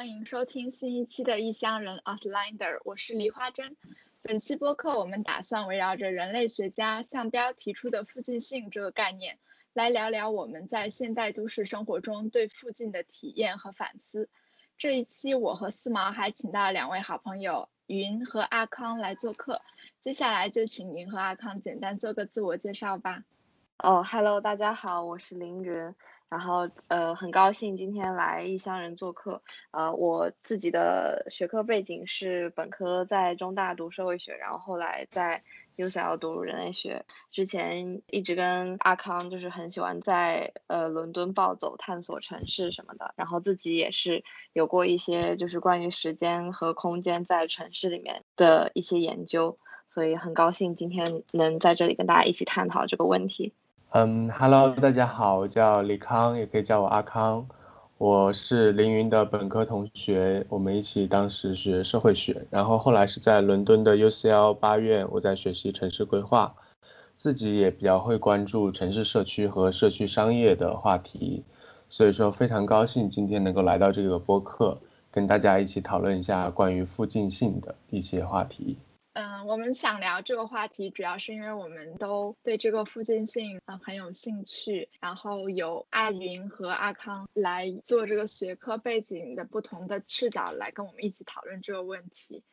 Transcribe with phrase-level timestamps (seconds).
[0.00, 3.76] 欢迎收听新一期的异乡人 Outlander，我是梨花针。
[4.22, 9.38] 本期播客我们打算围绕着人类学家向标提出的附近性这个概念，
[9.74, 14.30] 来聊聊我们在现代都市生活中对附近的体验和反思。
[14.78, 19.60] 这一期我和四毛还请到两位好朋友云和阿康来做客，
[20.00, 23.24] 接下来就请云和阿康简单做个自我介绍吧。
[23.76, 25.94] 哦，Hello，大家好，我是凌云。
[26.30, 29.42] 然后呃，很高兴今天来异乡人做客。
[29.72, 35.42] 呃，我自己的学科背景是本科在中大读社会学，然后后来在
[35.76, 37.04] UCL 读人类学。
[37.32, 43.12] 之前一直跟阿康就是很喜欢在呃伦敦暴走、探索城市什么的。
[43.16, 44.22] 然后自己也是
[44.52, 49.58] 有过一些就是关于时间和空间在城市里面的一些研究，
[49.90, 53.52] 所以很高兴今天能在这里跟大家一起探讨这个问题。
[53.92, 57.44] 嗯，Hello，大家好，我叫李康，也可以叫我阿康。
[57.98, 66.54] 我是凌云的本科同学，我们一起当时学社会学，然后后来是在伦敦的 UCL 八院，我在学习城市规划，
[67.18, 71.42] 自己也比较会关注城市社区和社区商业的话题，
[71.88, 74.78] 所以说非常高兴今天能够来到这个播客，
[75.10, 78.78] 跟大家一起讨论一下关于附近性的一些话题。
[79.12, 92.44] 嗯，我们想聊这个话题，主要是因为我们都对这个附近性嗯很有兴趣，然后有阿云和阿康来做这个学科背景的不同的视角来跟我们一起讨论这个问题。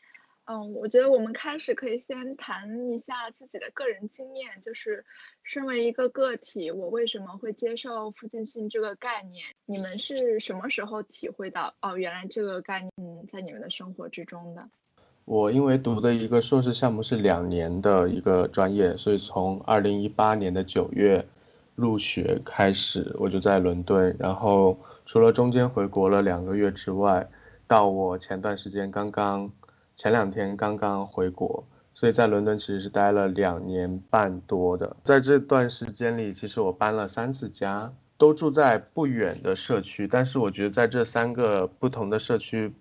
[0.45, 5.05] 嗯，我觉得我们开始可以先谈一下自己的个人经验，就是
[5.43, 9.45] 身为一个个体，我为什么会接受附近性这个概念？
[9.65, 14.71] 你们是什么时候体会到哦，原来这个概念在你们的生活之中的？
[15.27, 21.25] 我因为读的一个硕士项目是两年的一个专业，所以从二零一八年的九月
[21.75, 24.15] 入学开始，我就在伦敦。
[24.17, 27.27] 然后除了中间回国了两个月之外，
[27.67, 29.51] 到我前段时间刚刚
[29.97, 31.61] 前两天刚刚回国，
[31.93, 34.95] 所以在伦敦其实是待了两年半多的。
[35.03, 42.71] 在这段时间里，其实我搬了三次家，都住在不远的社区，但是我觉得在这三个不同的社区。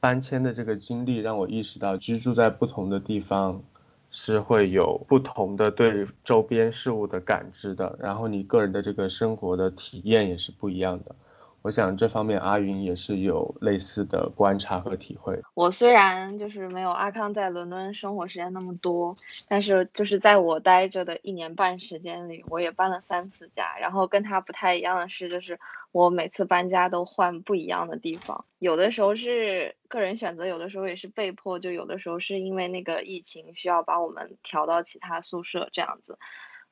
[0.00, 3.62] 搬迁的这个经历让我意识到，居住在不同的地方
[4.10, 11.14] 是会有不同的对周边事物的感知的，然后你个人的这个生活的体验也是不一样的。
[11.62, 15.42] 我想这方面阿云也是有类似的观察和体会。
[15.54, 19.16] 我虽然就是没有阿康在伦敦生活时间那么多，
[19.48, 23.76] 但是就是在我待着的一年半时间里，我也搬了三次家。
[23.78, 25.58] 然后跟他不太一样的是，就是
[25.92, 36.18] 我每次搬家都换不一样的地方，有的时候是个人选择，有的时候也是被迫，就有的时候是因为那个疫情需要把我们调到其他宿舍这样子。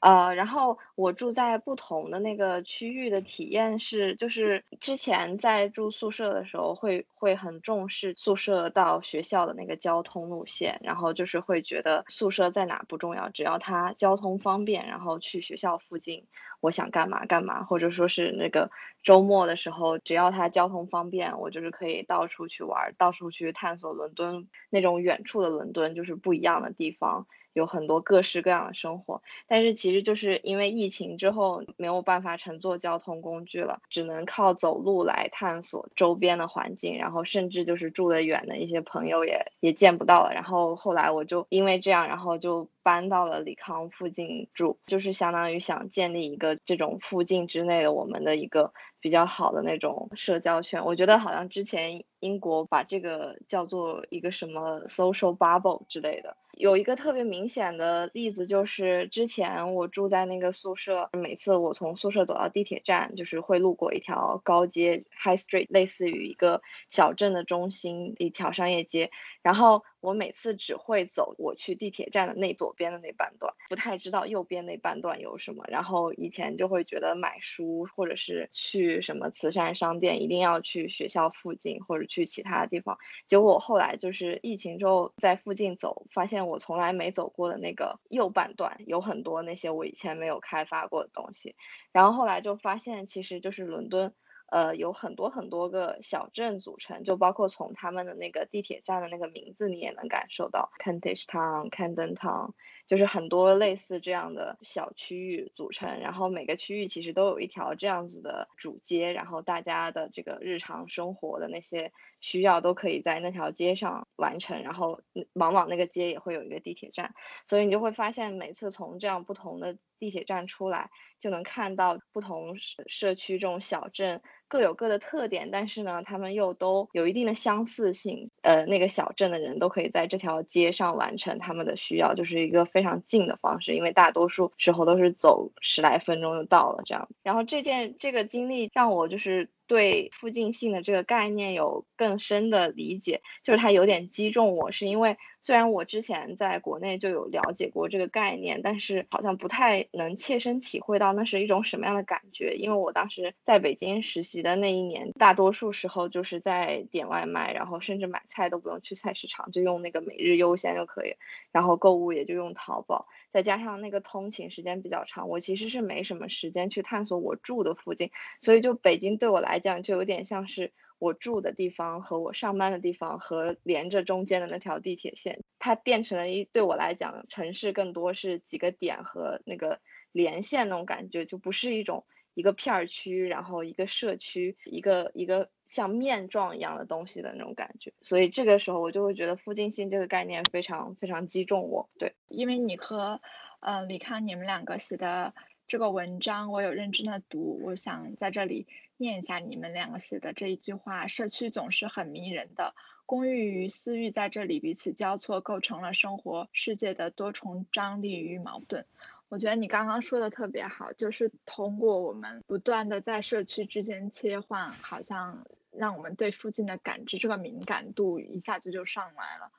[0.06, 16.24] 呃，然后我住在不同的那个区域的体验是，就是之前在住宿舍的时候会会很重视宿舍到学校的那个交通路线，然后就是会觉得宿舍在哪不重要，只要它交通方便，然后去学校附近，
[16.60, 18.70] 我想干嘛干嘛，或者说是那个
[19.02, 27.26] 周末的时候，只要它交通方便，我就是可以到处去玩，到处去探索伦敦那种远处的伦敦，就是不一样的地方。
[27.56, 40.32] 有很多各式各样的生活，但是其实就是因为疫情之后没有办法乘坐交通工具了，只能靠走路来探索周边的环境，然后甚至就是住得远的一些朋友也也见不到了。
[40.34, 50.84] 然后后来我就因为这样，然后就搬到了李康附近住，就是相当于想建立一个这种附近之内的我们的一个比较好的那种社交圈。
[50.84, 56.36] 我觉得好像之前英国把这个叫做一个什么 social bubble 之类的。
[56.52, 69.10] 有一个特别明显的例子，就是之前我住在那个宿舍，每次我从宿舍走到地铁站，就是会路过一条高街 （High Street），类似于一个小镇的中心一条商业街，
[69.42, 69.82] 然后。
[70.00, 75.64] 我每次只会走我去地铁站的那左边的那半段，不太知道右边那半段有什么。
[75.68, 82.98] 然后以前就会觉得买书或者是去什么慈善商店，一定要去学校附近或者去其他地方。
[83.26, 91.56] 结果我后来就是疫情之后在附近走，发现我从来没走过的那个右半段有很多那些我以前没有开发过的东西。
[91.92, 94.14] 然后后来就发现，其实就是伦敦。
[94.46, 102.52] 呃，有很多很多个小镇组成，就包括从他们的那个地铁站的那个名字，你也能感受到 Kentish Town、Camden Town，
[102.86, 106.00] 就是很多类似这样的小区域组成。
[106.00, 114.62] 然后每个区域其实都有一条这样子的主街，然后大家的这个日常生活的那些需要都可以在那条街上完成。
[114.62, 115.00] 然后
[115.34, 117.14] 往往那个街也会有一个地铁站，
[117.46, 122.56] 所以你就会发现每次从这样不同的地铁站出来，就能看到不同
[122.86, 124.22] 社区这种小镇。
[124.48, 128.30] 各有各的特点，但是呢，他们又都有一定的相似性。
[128.42, 137.08] 呃，那个小镇的人都可以在这条街上完成他们的需要，就是一个非常近的方式，因为大多数时候都是走十来分钟就到了这样。
[137.22, 139.50] 然后这件这个经历让我就是。
[139.66, 152.54] 对附近性的这个概念有更深的理解，就是它有点击中我，是因为虽然我之前在国内就有了解过这个概念，但是好像不太能切身体会到那是一种什么样的感觉。
[152.56, 161.14] 因为我当时在北京实习的那一年，大多数时候就是在点外卖，然后甚至买菜都不用去菜市场，就用那个每日优鲜就可以，
[161.52, 168.10] 然后购物也就用淘宝，再加上那个通勤时间比较长，我其实是没什么时间去探索我住的附近，
[168.40, 169.55] 所以就北京对我来。
[169.56, 179.80] 来讲就有点像是我住的地方和我上班的地方和连着中间的那条地铁线，它变成了一对我来讲城市更多是几个点和那个
[180.12, 182.04] 连线那种感觉，就不是一种
[182.34, 187.94] 一个片区，然后一个社区，一个一个像面状一样的东西的那种感觉。
[188.02, 191.88] 所以这个时候我就会觉得附近性这个概念非常非常击中我。
[191.98, 193.22] 对，因为你和
[193.60, 195.32] 呃李康你们两个写的
[195.66, 198.66] 这个文章，我有认真的读，我想在这里。
[198.98, 208.86] 念一下你们两个写的这一句话：社区总是很迷人的，公寓与私域在这里彼此交错，构成了生活世界的多重张力与矛盾。
[209.28, 219.50] 我觉得你刚刚说的特别好，就是通过我们不断的在社区之间切换，好像让我们对附近的感知这个敏感度一下子就上来了。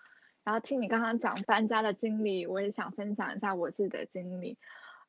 [0.43, 4.57] 然后听你刚刚讲搬家的经历，我也想分享一下我自己的经历。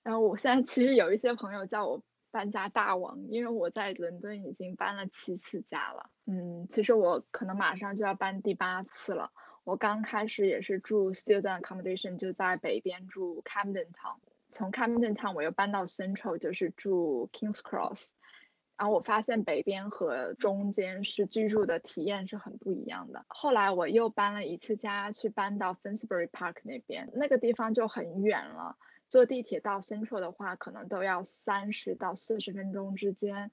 [0.03, 2.03] 然后我现在其实有一些朋友叫我。
[2.31, 6.11] 搬家大王，因为我在伦敦已经搬了七次家了。
[6.27, 9.33] 嗯，其实我可能马上就要搬第八次了。
[9.65, 14.19] 我刚开始也是住 student accommodation，就在北边住 Camden Town，
[14.51, 18.11] 从 Camden Town 我又搬到 Central，就是住 Kings Cross。
[18.79, 23.27] 然后我发现北边和中间是居住的体验是很不一样的。
[23.27, 28.77] 后来我又搬了一次家，去搬到 Finsbury Park 那边，那个地方就很远了。
[29.09, 33.51] 坐地铁到 Central 的话，可能都要三十到四十分钟之间。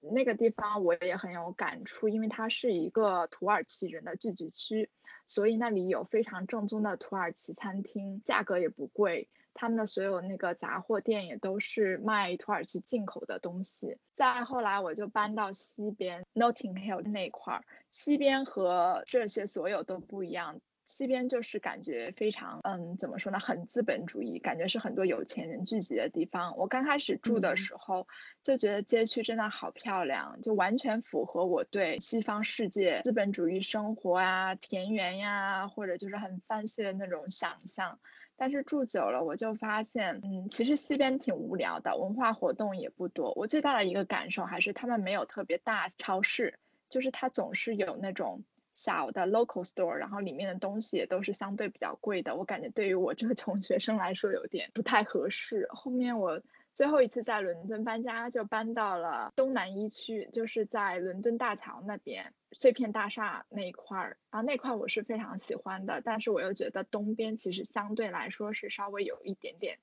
[0.00, 4.90] 那个地方我也很有感触，因为它是一个土耳其人的聚集区，
[5.26, 9.28] 所以那里有非常正宗的土耳其餐厅，价格也不贵。
[9.54, 13.98] 他们的所有那个杂货店也都是卖土耳其进口的东西。
[14.14, 20.60] 再后来我就搬到西边 Notting Hill 那块儿，西边和这些所有都不一样。
[20.88, 26.56] 西边就是感觉非常，嗯，怎么说呢，很资本主义，感觉是很多有钱人聚集的地方。
[26.56, 28.08] 我刚开始住的时候
[28.42, 38.00] 就觉得街区真的好漂亮，就完全符合我对西方世界资本主义生活啊、田园呀，或者就是很 fancy 的那种想象。
[38.38, 43.34] 但是住久了，我就发现，嗯，其实西边挺无聊的，文化活动也不多。
[43.36, 46.58] 我最大的一个感受还是他们没有特别大超市，
[46.88, 48.42] 就是它总是有那种。
[48.78, 55.66] 小的 local store，然后里面的东西也都是相对比较贵的，我感觉对于我这个穷学生来说有点不太合适。
[55.70, 56.40] 后面我
[56.74, 69.80] 最后一次在伦敦搬家，就搬到了东南一区，就是在伦敦大桥那边碎片大厦那一块儿，然后那块我是非常喜欢的，但是我又觉得东边其实相对来说是稍微有一点点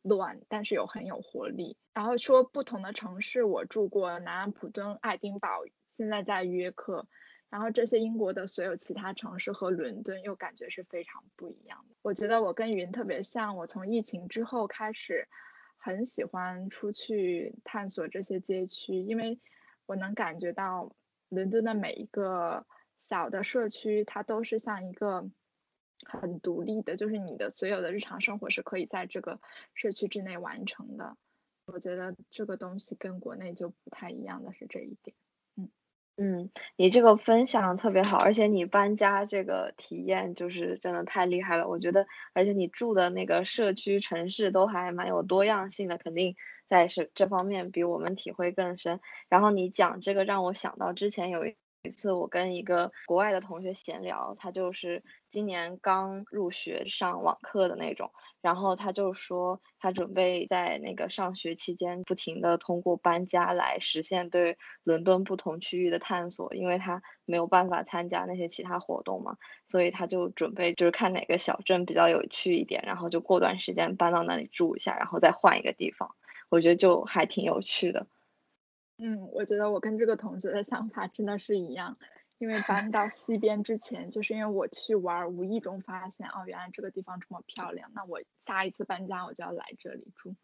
[0.00, 1.76] 乱，但是又很有活力。
[1.92, 5.64] 然后说不同的城市，我住过南安普敦、爱丁堡，
[5.98, 7.06] 现在在约克。
[7.50, 11.96] 然后这些英国的所有其他城市和伦敦又感觉是非常不一样的。
[12.02, 15.28] 我觉得我跟云特别像，我从疫情之后开始
[15.76, 19.40] 很喜欢出去探索这些街区，因为
[19.86, 20.94] 我能感觉到
[21.28, 22.66] 伦敦的每一个
[22.98, 25.30] 小的社区，它都是像一个
[26.04, 29.40] 很独立的，就是你的所有的日常生活是可以在这个
[29.72, 31.16] 社区之内完成的。
[31.64, 35.16] 我觉得这个东西跟国内就不太一样的是这一点。
[36.20, 41.68] 嗯，你这个分享特别好，而且你搬家这个体验就是真的太厉害了。
[41.68, 46.34] 我觉得，而且你住的那个社区城市都还蛮有多样性的，肯定
[46.68, 48.98] 在是这方面比我们体会更深。
[49.28, 51.54] 然后你讲这个让我想到之前有一。
[51.88, 58.10] 一次我跟一个国外的同学闲聊，他就是今年刚入学上网课的那种，
[58.42, 76.14] 然后他就说他准备在那个上学期间不停的通过搬家来实现对伦敦不同区域的探索，因为他没有办法参加那些其他活动嘛，所以他就准备就是看哪个小镇比较有趣一点，然后就过段时间搬到那里住一下，然后再换一个地方，
[76.50, 78.06] 我觉得就还挺有趣的。
[78.98, 81.96] 嗯，我觉得我跟这个同学的想法真的是一样，
[82.38, 90.34] 因为搬到西边之前，就是因为我去玩，无意中发现哦，原来这个地方这么漂亮，那我下一次搬家我就要来这里住。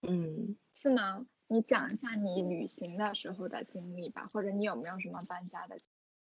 [0.00, 1.26] 嗯，是吗？
[1.46, 5.76] 你讲一下你旅行的时候的经历吧，或者你有没有什么搬家的？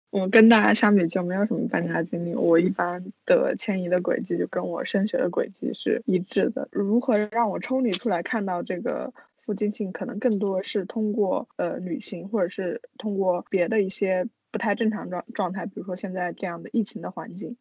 [0.08, 6.68] 我跟大家相比就没有什么搬家经历，我一般的迁移的轨迹就跟我升学的轨迹是一致的。
[6.72, 9.12] 如何让我抽离出来看到这个
[9.44, 17.56] 附近性，可能更多是通过呃旅行，或者是通过别的一些不太正常状状态，比如说现在这样的疫情的环境。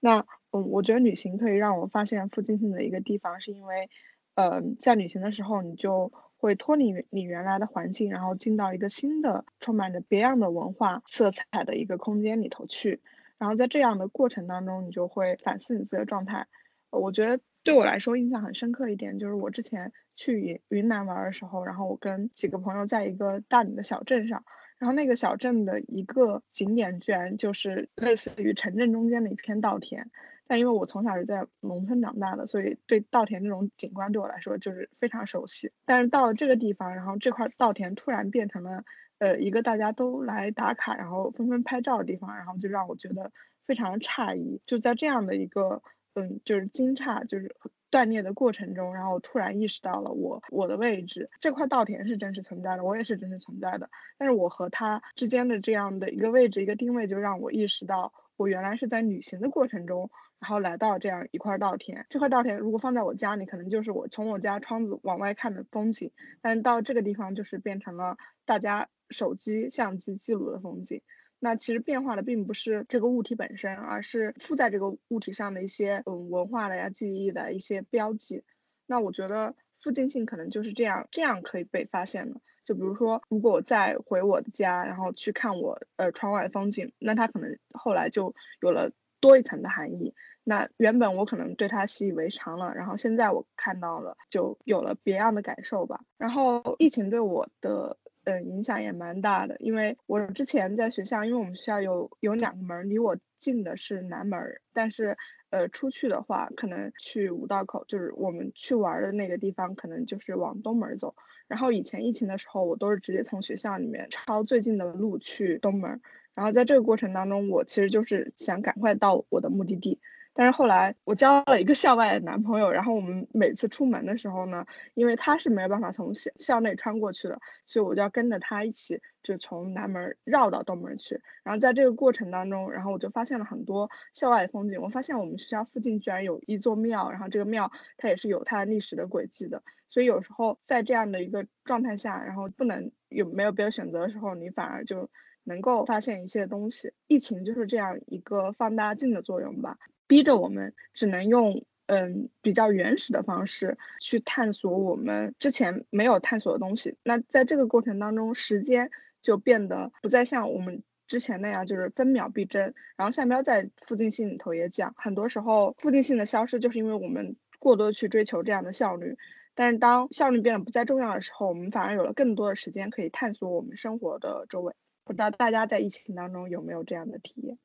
[0.00, 3.90] 那嗯，我觉得旅行可以让我发现附近性的一个地方，是因为
[4.34, 6.12] 呃在旅行的时候你就。
[6.42, 13.02] 会脱离你原来的环境，然后进到一个新的、充满着别样的文化色彩的一个空间里头去。
[13.36, 16.46] 然后在这样的过程当中，你就会反思你自己的状态。
[16.88, 24.44] 我觉得对我来说印象很深刻一点，就是我之前去云云南玩的时候，然后我跟几个朋友在一个大理的小镇上，
[24.76, 30.10] 然后那个小镇的一个景点居然就是类似于城镇中间的一片稻田。
[30.46, 35.72] 但因为我从小是在农村长大的，所以对稻田这种景观对我来说就是非常熟悉。
[35.86, 38.84] 但是到了这个地方，然后这块稻田突然变成了
[39.18, 43.32] 呃一个大家都来打卡，然后纷纷拍照的地方，然后就让我觉得
[43.66, 44.60] 非常诧异。
[44.66, 45.82] 就在这样的一个
[46.14, 47.54] 嗯就是惊诧就是
[47.90, 53.90] 断裂的过程中，然后突然意识到了我我的位置，这块稻田是真实存在的，我也是真实存在的。
[54.16, 60.10] 但是我和它之间的这样的一个位置一个定位，就让我意识到我原来是在旅行的过程中。
[60.38, 68.16] 然后来到这样一块稻田，这块稻田如果放在我家里，可能就是我从我家窗子往外看的风景，但到这个地方就是变成了
[68.46, 71.02] 大家手机相机记录的风景。
[71.40, 78.44] 那其实变化的并不是这个物体本身，而是附在这个物体上的一些嗯文化的呀、记忆的一些标记。
[78.86, 82.40] 那我觉得附近性可能就是这样，这样可以被发现的。
[82.64, 88.92] 就比如说，如果我再回我的家，然后去看我呃窗外的风景，那它可能后来就有了。
[89.22, 96.00] 多一层的含义，那原本我可能对它习以为常了，然后现在我看到了，就有了别样的感受吧。
[96.16, 104.38] 然后疫情对我的嗯影响也蛮大的，因为我之前在学校，因为我们学校有有两个门，离我近的是南门，
[104.72, 105.16] 但是
[105.50, 111.14] 呃出去的话，可能去五道口，就是我们去玩的那个地方，可能就是往东门走。
[111.48, 116.00] 然后以前疫情的时候，我都是直接从学校里面抄最近的路去东门。
[116.34, 119.98] 然后在这个过程当中，我其实就是想赶快到我的目的地。
[120.40, 131.20] 但是后来我交了一个校外的男朋友，然后我们每次出门的时候呢，因为他是没有办法从校校内穿过去的，所以我就要跟着他一起，就从南门绕到东门去。
[131.42, 134.80] 然后在这个过程当中，然后我就发现了很多校外的风景。
[134.80, 139.62] 我发现我们学校附近居然有一座庙，然后这个庙它也是有它的历史的轨迹的。
[139.88, 145.10] 所以有时候在这样的一个状态下，然后不能有没有别的选择的时候，你反而就。
[145.42, 149.78] 能够发现一些东西，疫情就是这样一个放大镜的作用吧，
[150.10, 156.96] 逼着我们只能用嗯比较原始的方式去探索我们之前没有探索的东西。
[157.04, 158.90] 那在这个过程当中，时间
[159.22, 162.74] 就变得不再像我们之前那样就是分秒必争。
[162.96, 169.16] 然后夏喵在附近性里头也讲，很多时候附近性的消失就是因为我们过多去追求这样的效率。
[169.54, 174.74] 但是当效率变得不再重要的时候，我们反而有了更多的时间可以探索我们生活的周围。
[175.04, 177.58] 不知道大家在疫情当中有没有这样的体验？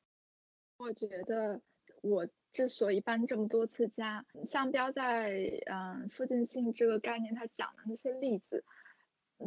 [0.78, 1.60] 我觉得
[2.08, 8.64] 我之所以搬这么多次家，像标在嗯附近性这个概念，他讲的那些例子，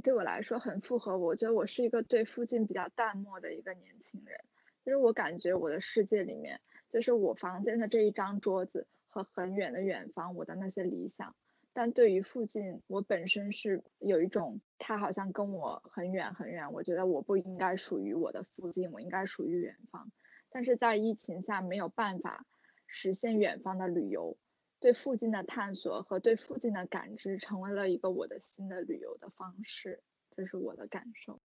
[0.03, 1.17] 对我来说很符合。
[1.17, 4.39] 我觉得我是一个对附近比较淡漠的一个年轻人，
[4.85, 6.59] 就是我感觉我的世界里面，
[6.91, 11.35] 就是我房间的这一张桌子和很远的远方，我的那些理想。
[11.71, 20.11] 但对于附近，我本身是有一种，他好像跟我很远很远，我觉得我不应该属于我的附近，我应该属于远方。
[20.51, 22.45] 但是在疫情下没有办法
[22.87, 24.37] 实现远方的旅游，
[24.79, 30.01] 对附近的探索和对附近的感知，成为了一个我的新的旅游的方式，
[30.35, 31.39] 这是我的感受。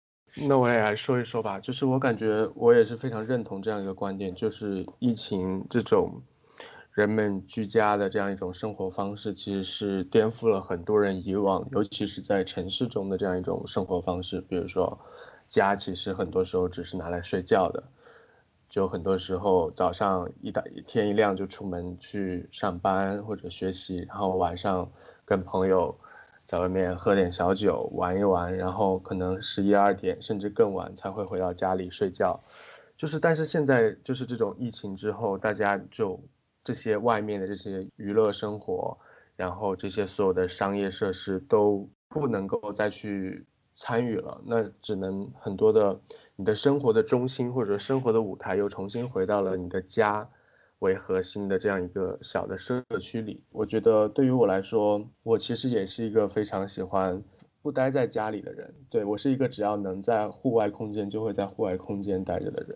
[0.48, 6.22] 那我也来说一说吧，就是我感觉我也是非常认同这样一个观点，就是疫情这种。
[6.93, 14.41] 人们居家的这样一种生活方式，其实是颠覆了很多人以往，尤其是在城市中的这样一种生活方式。
[14.41, 15.00] 比如说，
[15.48, 17.81] 家其实很多时候只是拿来睡觉的，
[18.72, 24.92] 就很多时候早上一打天一亮就出门去上班或者学习，然后晚上
[25.24, 25.96] 跟朋友
[26.48, 32.40] 在外面喝点小酒玩一玩，然后可能十一二点甚至更晚才会回到家里睡觉。
[32.98, 36.20] 就是，但是现在就是这种疫情之后，大家就。
[36.63, 38.96] 这些外面的这些娱乐生活，
[39.36, 46.00] 然后这些所有的商业设施都不能够再去参与了，那只能很多的
[46.41, 50.27] 你的生活的中心或者生活的舞台又重新回到了你的家，
[50.79, 53.43] 为核心的这样一个小的社区里。
[53.51, 57.21] 我觉得对于我来说，我其实也是一个非常喜欢
[57.62, 58.74] 不待在家里的人。
[58.89, 62.75] 对我是一个只要能在户外空间就会在户外空间待着的人。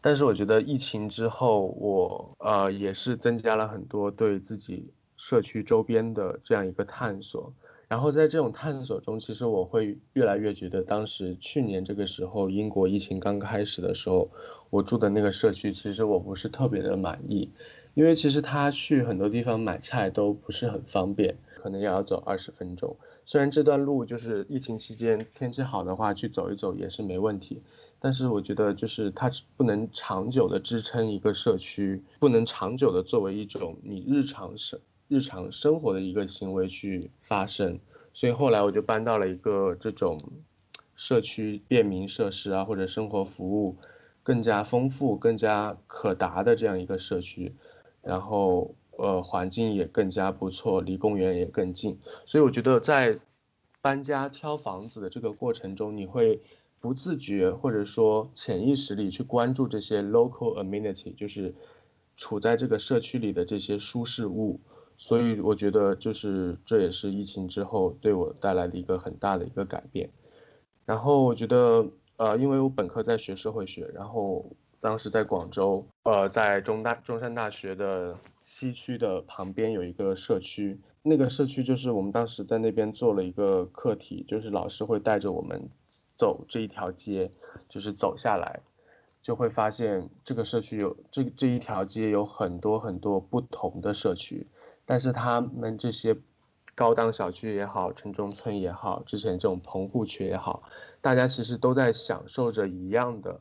[0.00, 7.52] 但是我觉得疫情之后，我呃也是增加了很多对自己社区周边的这样一个探索。
[7.88, 14.30] 然后在这种探索中，其实我会越来越觉得，当时去年这个时候，英国疫情刚开始的时候，
[14.68, 17.50] 我住的那个社区，其实我不是特别的满意，
[17.94, 22.94] 因为其实他去很多地方买菜都不是很方便，可能也要走二十分钟。
[23.24, 27.62] 虽然这段路就是疫情期间天气好的话去走一走也是没问题，
[28.00, 34.78] 但是我觉得就是它不能长久的支撑一个社区，不能长久的作为一种你日常生。
[35.08, 37.80] 日常生活的一个行为去发生，
[38.12, 40.22] 所以后来我就搬到了一个这种
[40.94, 43.76] 社区便民设施啊，或者生活服务
[44.22, 47.54] 更加丰富、更加可达的这样一个社区，
[48.02, 53.18] 然后呃环境也更加不错，离公园也更近，所以我觉得在
[53.80, 56.42] 搬家挑房子的这个过程中，你会
[56.80, 61.54] 不自觉或者说潜意识里去关注这些 local amenity，就是
[62.14, 64.60] 处在这个社区里的这些舒适物。
[65.00, 70.10] 所以我觉得就是这也是疫情之后对我带来的一个很大的一个改变。
[70.84, 71.86] 然后我觉得，
[72.16, 74.44] 呃，因为我本科在学社会学，然后
[74.80, 85.68] 当时在广州，呃，在中大中山大学的西区的旁边有一个社区，那个社区就是我们当时在那边做了一个课题，就是老师会带着我们
[86.16, 87.30] 走这一条街，
[87.68, 88.60] 就是走下来，
[89.22, 94.46] 就会发现这个社区有这这一条街有很多很多不同的社区。
[94.90, 96.16] 但是他们这些
[96.74, 100.62] 高档小区也好，城中村也好，之前这种棚户区也好，
[101.02, 103.38] 大家其实都在享受着一样的，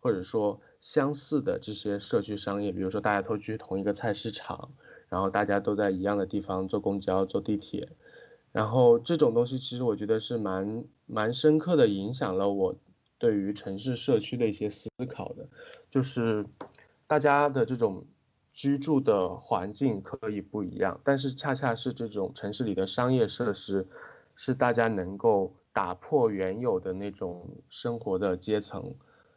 [0.00, 4.72] 或者说相似的这些社区商业，比如说大家都去同一个菜市场，
[5.08, 7.88] 然后大家都在一样的地方坐公交、坐地铁，
[8.50, 12.74] 然后这种东西其实我觉得是蛮蛮深刻的影响了我
[13.16, 15.46] 对于城市社区的一些思考的，
[15.88, 16.44] 就是
[17.06, 18.04] 大家的这种。
[18.60, 23.88] 居住的环境可以不一样，但是恰恰是这种城市里的商业设施，
[24.36, 28.92] 是大家能够打破原有的那种生活的阶层，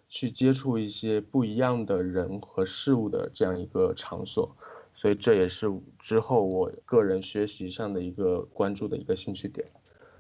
[0.10, 4.58] 去接触一些不一样的人和事物的这样一个场所，
[4.94, 9.66] 所以这也是之后我个人学习上的一个关注的一个兴趣点，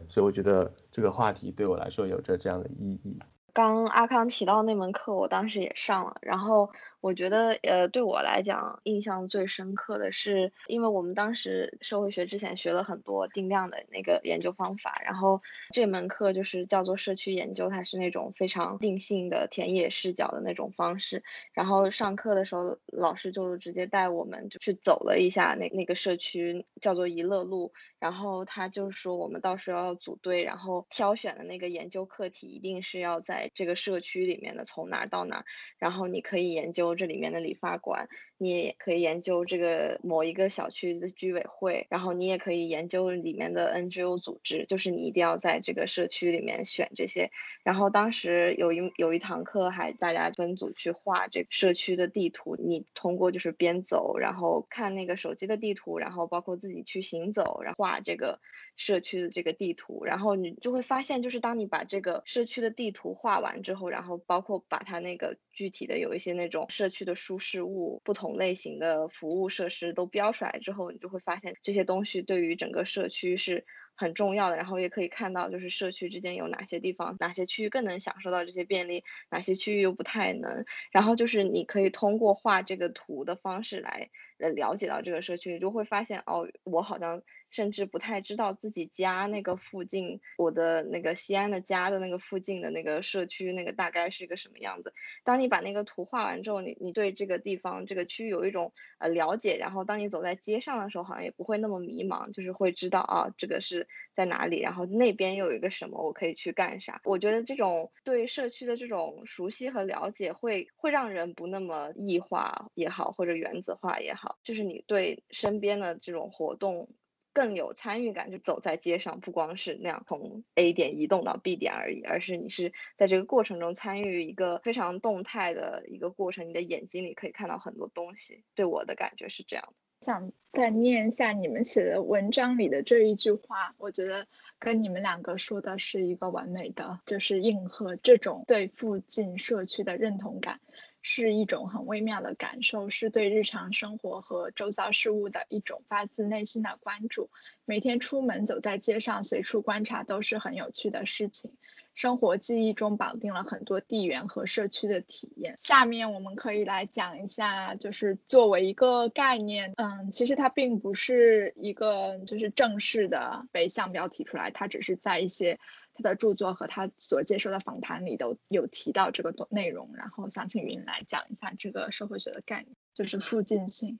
[0.07, 3.19] 所以我觉得这个话题对我来说有着这样的意义。
[3.51, 6.17] 刚阿康提到那门课，我当时也上了。
[6.21, 6.71] 然后
[7.03, 15.41] 我觉得，呃，对我来讲，印象最深刻的是，因为我们当时社会学之前学了很多定量的那个研究方法，然后
[15.73, 21.23] 这门课就是叫做社区研究，它是那种非常定性的田野视角的那种方式。
[21.51, 27.73] 然后上课的时候，老师就直接带我们就去走了一下那那个社区，叫做怡乐路。
[27.99, 33.51] 然后他就说，我们到时候要组队，然后挑选的那个研究课题一定是要在。
[33.53, 35.45] 这个社区里面的从哪儿到哪儿，
[35.77, 47.29] 然后你可以研究这里面的理发馆，你也可以研究这个某一个小区的居委会，然后你也可以研究里面的 NGO 组织，就是你一定要在这个社区里面选这些。
[47.63, 58.39] 然后当时有一有一堂课还大家分组去画这个社区的地图，你通过就是边走，然后看那个手机的地图，然后包括自己去行走，然后画这个。
[58.75, 73.65] 社区的这个地图，然后你就会发现，就是当你把这个社区的地图画完之后，然后包括把它那个具体的有一些那种社区的舒适物、不同类型的服务设施都标出来之后，你就会发现这些东西对于整个社区是。
[73.95, 80.65] 很重要的，然后也可以看到，就是社区之间有哪些地方，哪些区域更能享受到这些便利，哪些区域又不太能。
[80.91, 84.09] 然后就是你可以通过画这个图的方式来
[84.43, 94.93] 呃了解到这个社区，你就会发现哦，我好像甚至不太知道自己家那个附近，我的那个西安的家的那个附近的那个社区那个大概是个什么样子。
[95.23, 103.87] 当你把那个图画完之后，你你对这个地方这个区域有一种呃了解，然后当你走在街上的时候，好像也不会那么迷茫，就是会知道啊，这个是。
[104.15, 104.59] 在哪里？
[104.59, 107.01] 然后那边又有一个什么，我可以去干啥？
[107.03, 116.89] 我觉得这种对社区的这种熟悉和了解，会会让人不那么异化也好，或者原子化也好，就是你对身边的这种活动
[117.33, 118.31] 更有参与感。
[118.31, 128.43] 就走在街上，不光是那样从 A 点移动到 B 点而已，而是你是在这个过程中参与一个非常动态的一个过程，你的眼睛里可以看到很多东西。
[128.55, 129.73] 对我的感觉是这样。
[130.01, 134.27] 想再念一下你们写的文章里的这一句话，我觉得
[134.59, 140.59] 跟你们两个说的是一个完美的，就是应和这种对附近社区的认同感。
[141.03, 147.29] 是一种很微妙的感受，是对日常生活和周遭事物的一种发自内心的关注。
[147.65, 151.51] 每天出门走在街上，随处观察都是很有趣的事情。
[151.93, 155.55] 生活记忆中绑定了很多地缘和社区的体验。
[155.57, 165.59] 下面我们可以来讲一下，就是作为一个概念，嗯，其实它并不是一个就是正式的被项标提出来，它只是在一些
[165.93, 169.91] 他的著作和他所接受的访谈里都有提到这个内容。
[169.95, 173.99] 然后想请云来讲一下这个社会学的概念，就是附近性。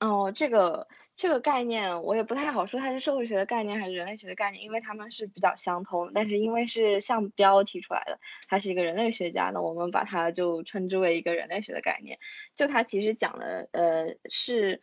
[0.00, 6.12] 哦，这个这个概念我也不太好说，它是社会学的概念还是人类学的概念，因为他们是比较相通。
[6.14, 12.18] 但是因为是项标提出来的，他是一个人类学家，那我们把它就称之为一个人类学的概念。
[12.56, 14.82] 就他其实讲的，呃，是。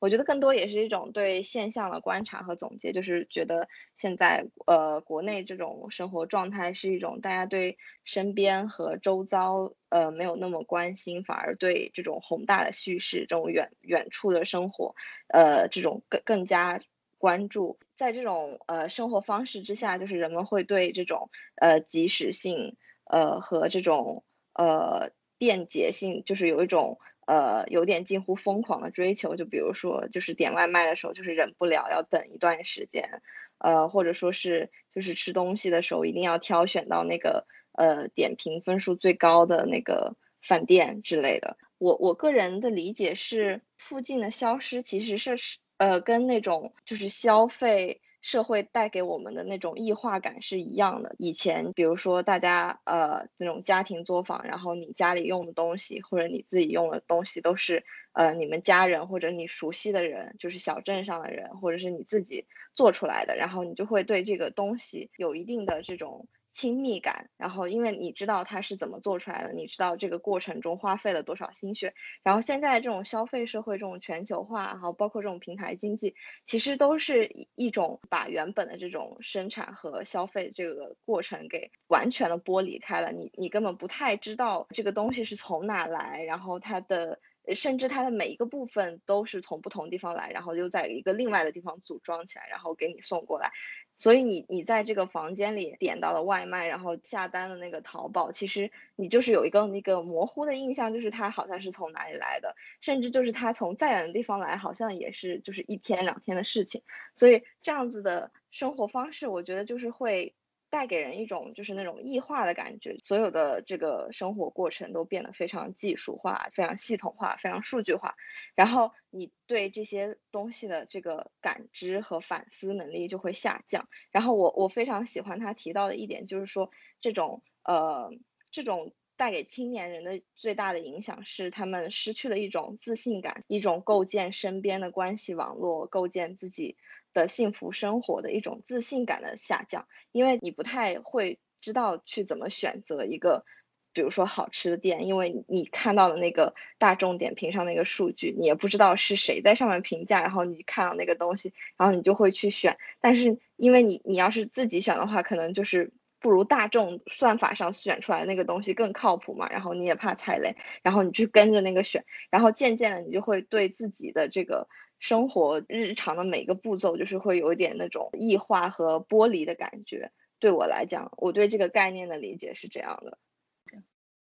[0.00, 14.94] 我觉得更多也是一种对现象的观察和总结，就是觉得现在呃国内这种生活状态是一种大家对身边和周遭呃没有那么关心，反而对这种宏大的叙事、这种远远处的生活
[15.26, 16.80] 呃这种更更加
[17.18, 17.80] 关注。
[17.96, 24.22] 在这种呃生活方式之下，就是人们会对这种呃即时性呃和这种
[24.54, 26.98] 呃便捷性，就是有一种。
[27.28, 33.20] 呃，有点近乎疯狂的追求，就比如说，就是点外卖的时候，就是忍不了要等一段时间，
[33.58, 41.58] 呃，或者说是就是吃东西的时候，一定要挑选到那个呃点评分数最高的那个饭店之类的。
[41.76, 48.00] 我我个人的理解是，附近的消失其实是是呃跟那种就是消费。
[48.20, 51.14] 社会带给我们的那种异化感是一样的。
[51.18, 66.28] 以前，比如说大家呃那种家庭作坊，然后你家里用的东西或者你自己用的东西都是呃你们家人或者你熟悉的人，就是小镇上的人或者是你自己做出来的，然后你就会对这个东西有一定的这种。
[66.58, 71.94] 亲密感，然后因为你知道它是怎么做出来的，你知道这个过程中花费了多少心血，
[72.24, 76.16] 然后现在这种消费社会，这种全球化，然后包括这种平台经济，
[76.46, 87.20] 其实都是一种把原本的这种生产和消费这个过程给完全的剥离开了，你你根本不太知道这个东西是从哪来，然后它的
[87.54, 93.52] 甚至它的每一个部分都是从不同地方来，然后又在一个另外的地方组装起来，然后给你送过来。
[93.98, 106.82] 所以你你在这个房间里点到了外卖，然后下单的那个淘宝，其实你就是有一个那个模糊的印象，就是它好像是从哪里来的，甚至就是它从再远的地方来，好像也是就是一天两天的事情。
[107.16, 110.34] 所以这样子的生活方式，我觉得就是会。
[110.70, 118.16] 带给人一种就是那种异化的感觉，所有的这个生活过程都变得非常技术化、非常系统化、非常数据化，
[118.54, 123.88] 然后你对这些东西的这个感知和反思能力就会下降。
[124.10, 128.10] 然后我我非常喜欢他提到的一点，就是说这种呃
[128.50, 136.76] 这种带给青年人的最大的影响是，他们失去了一种自信感，一种构建身边的关系网络，构建自己。
[137.18, 143.44] 的幸福生活的一种自信感的下降，因为你不太会知道去怎么选择一个，
[143.92, 152.78] 比如说好吃的店，因为你看到的那个大众点评上那个数据，你也不知道是谁在上面评价，然后你看到那个东西，然后你就会去选。
[153.00, 164.68] 但是因为你你要是自己选的话，可能就是不如大众算法上选出来那个东西更靠谱嘛，然后你也怕踩雷，然后你就跟着那个选，然后渐渐的你就会对自己的这个。
[164.98, 170.10] 生活日常的每个步骤，就是会有一点那种异化和剥离的感觉。
[170.40, 173.18] 对我来讲，我对这个概念的理解是这样的。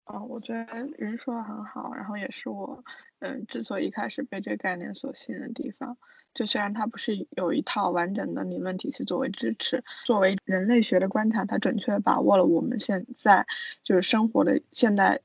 [0.05, 0.65] 哦，我觉得
[0.97, 2.83] 人说的很好，然后也是我，
[3.19, 5.97] 嗯，之所以一开始被这个概念所吸引的地方。
[6.33, 13.45] 就虽然它不是有一套完整的理论体系作为支持，作为人类学的观察，它准确把握了我们现在
[13.83, 15.19] 就是生活的现代，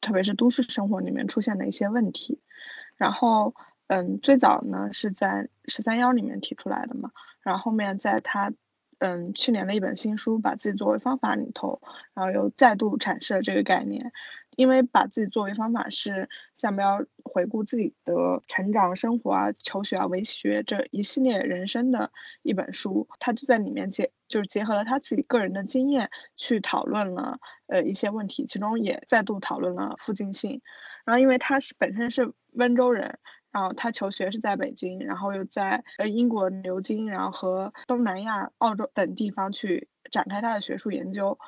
[0.00, 2.40] 特别是都市生活里面出现的一些问题，
[2.96, 3.54] 然后。
[3.92, 7.10] 嗯，最早呢是在十三幺里面提出来的嘛，
[7.42, 8.50] 然后后面在他
[8.98, 11.82] 嗯去年的一本新书《把自己作为方法》里头，
[12.14, 14.10] 然后又再度阐释了这个概念。
[14.56, 30.62] 因为把自己作为方法是向标回顾自己的成长、生活啊、求学啊、为学这一系列人生的一本书，他就在里面结就是结合了他自己个人的经验去讨论了呃一些问题，其中也再度讨论了附近性。
[31.04, 33.18] 然后因为他是本身是温州人。
[33.52, 41.38] 然后他求学是在北京，然后又在呃英国牛津，然后和东南亚、澳洲等地方去展开他的学术研究。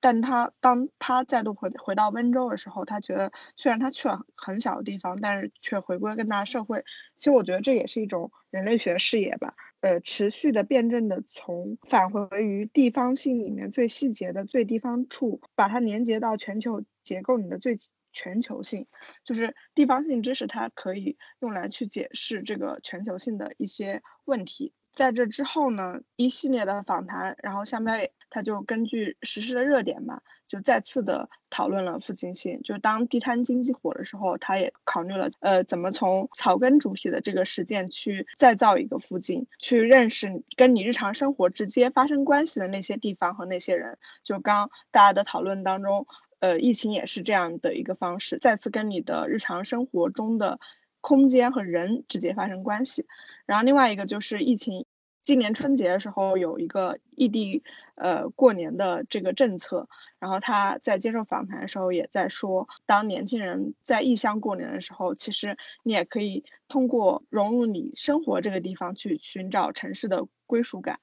[0.00, 6.84] 但他当他再度回回到温州的时候，他觉得虽然他去了很小的地方，但是却回归更大社会。
[7.16, 9.54] 其实我觉得这也是一种人类学视野吧。
[9.80, 17.78] 呃，持续的辩证的从返回于地方性里面最细节的最地方处，把它连接到全球结构里的最。
[18.14, 18.86] 全球性，
[19.24, 24.72] 就是地方性知识它可以用来去解释这个全球性的一些问题。
[24.94, 32.62] 在这之后呢，一系列的访谈，然后向彪也他就根据时事的热点嘛，就再次的讨论了附近性。
[32.62, 43.98] 就当地摊经济火的时候，他也考虑了呃怎么从草根主体的这个实践去再造一个附近，去认识跟你日常生活直接发生关系的那些地方和那些人。
[44.22, 46.06] 就刚大家的讨论当中，
[46.40, 50.58] 呃，疫情也是这样的一个方式，再次跟你的日常生活中的。
[51.06, 53.06] 空间和人直接发生关系，
[53.44, 54.86] 然后另外一个就是疫情，
[55.22, 57.62] 今年春节的时候有一个异地
[57.94, 59.86] 呃过年的这个政策，
[60.18, 71.00] 然后他在接受访谈的时候也在说，当年轻人在异乡过年的时候，其实你也可以通过融入你生活这个地方去寻找城市的归属感，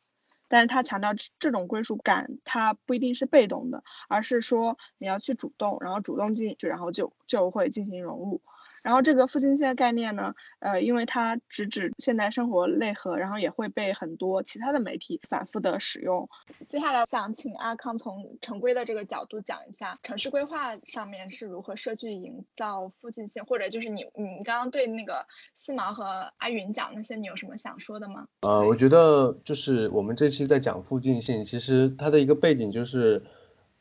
[0.51, 8.41] 但是他强调这种归属感它不一定是被动的，而是说你要去主动，然后主动进去，然后就就会进行融入。
[8.83, 16.27] 然后这个附近性概念呢，呃，因为它直指现代生活内核，然后也会被很多其他的媒体反复的使用。
[16.67, 28.27] 接下来想请阿康从城规的这个角度讲一下，城市规划上面是如何设计营造附近性，或者就是你你刚刚对那个四毛和阿云讲那些，你有什么想说的吗？
[28.41, 33.23] 呃，我觉得就是我们这期在讲附近性，其实它的一个背景就是。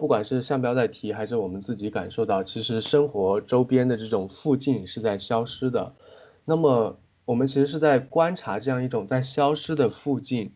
[0.01, 5.95] 不管是向标在提，还是我们自己感受到，其实生活周边的这种附近是在消失的。
[6.47, 10.55] 那么我们其实是在观察这样一种在消失的附近，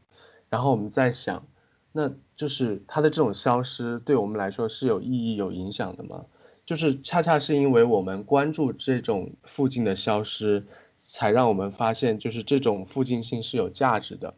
[0.49, 1.47] 然后我们在想，
[1.93, 6.25] 那就是它的这种消失对我们来说是有意义、有影响的吗？
[6.65, 10.65] 就是恰恰是因为我们关注这种附近的消失，
[10.97, 14.33] 才让我们发现，就是这种附近性是有价值的。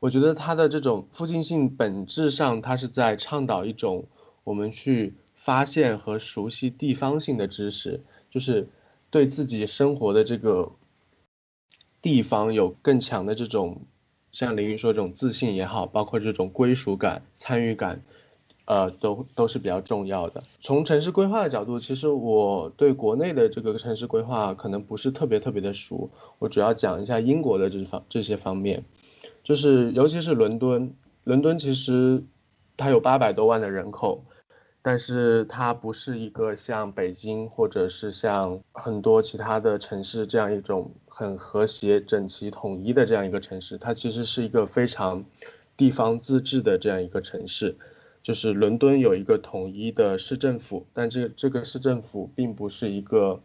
[0.00, 4.04] 我觉得它的这种附近性本质上，它是在倡导一种。
[4.44, 8.68] 我们去发现和熟悉地方性的知识，就是
[9.10, 10.72] 对自己生活的这个
[12.00, 13.82] 地方有更强的这种，
[14.32, 18.02] 像林云说这种自信也好，包括这种归属感、参与感，
[18.66, 20.44] 呃，都都是比较重要的。
[20.60, 28.84] 从城市规划的角度，其实我对国内的这个城市规划可能不是特别特别的熟，我主要讲一下英国的这方这些方面，
[29.42, 32.24] 就是尤其是伦敦，伦敦其实
[32.76, 34.24] 它有八百多万的人口。
[34.86, 45.24] 但是它不是一个像北京或者是像很多其他的城市这样一种很和谐、整齐、统一的这样一个城市，它其实是一个非常
[45.74, 47.74] 地方自治的这样一个城市。
[48.22, 53.40] 就是伦敦有一个统一的市政府，但这这个市政府并不是一个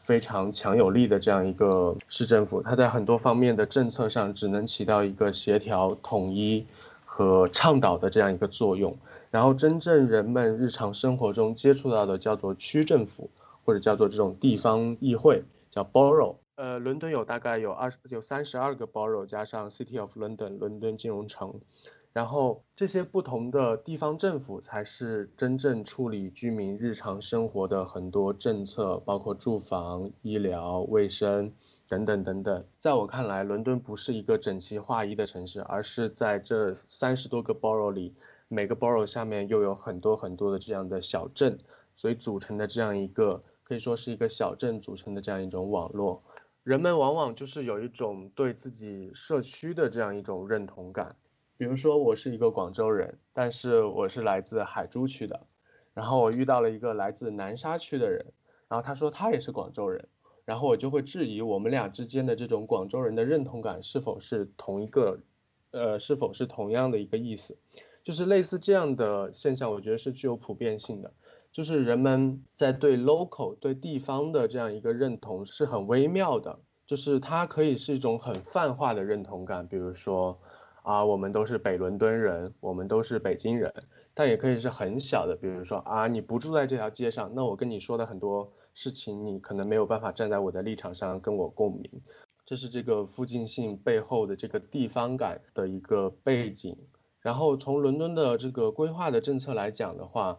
[0.00, 6.66] 非常强有力的这样一个市政府，它在很多方面的政策上只能起到一个协调、统一
[7.04, 8.96] 和倡导的这样一个作用。
[9.30, 13.30] 然后真正人们日常生活中接触到的叫做区政府，
[13.64, 16.36] 或者叫做这种地方议会，叫 borough。
[16.56, 21.60] 呃，伦敦有大概有二十有三十二个 borough，加上 City of London 伦敦金融城。
[22.12, 31.52] 然后这些不同的地方政府才是真正处理居民日常生活的很多政策，包括住房、医疗卫生
[31.88, 32.64] 等等等等。
[32.80, 38.12] 在我看来，伦敦不是一个整齐划一的城市，而是在这三十多个 borough 里。
[38.52, 41.56] 每个 borough 下面又有很多很多的这样的小镇，
[41.94, 46.20] 所以组成的这样一个可以说是一个小镇组成的这样一种网络。
[46.64, 51.14] 人们往往就是有一种对自己社区的这样一种认同感。
[51.56, 55.46] 比如说我是一个广州人，但是我是来自海珠区的，
[55.94, 58.26] 然后我遇到了一个来自南沙区的人，
[58.66, 60.08] 然后他说他也是广州人，
[60.44, 65.20] 然后我就会质疑我们俩之间的这种广州人的认同感是否是同一个，
[65.70, 67.56] 呃，是否是同样的一个意思。
[68.10, 71.12] 就是类似这样的现象，我觉得是具有普遍性的。
[71.52, 80.36] 就是人们在对 local 对地方的这样一个认同是很微妙的，就是它可以是一种很泛化的认同感，比如说
[80.82, 83.72] 啊，我们都是北伦敦人，我们都是北京人，
[84.12, 91.88] 但也可以是很小的，比如说啊，你不住在这条街上，那我跟你说的很多事情，你可能没有办法站在我的立场上跟我共鸣。
[92.44, 96.76] 这是这个附近性背后的这个地方感的一个背景。
[97.22, 100.38] 然后从伦敦的这个规划的政策来讲的话，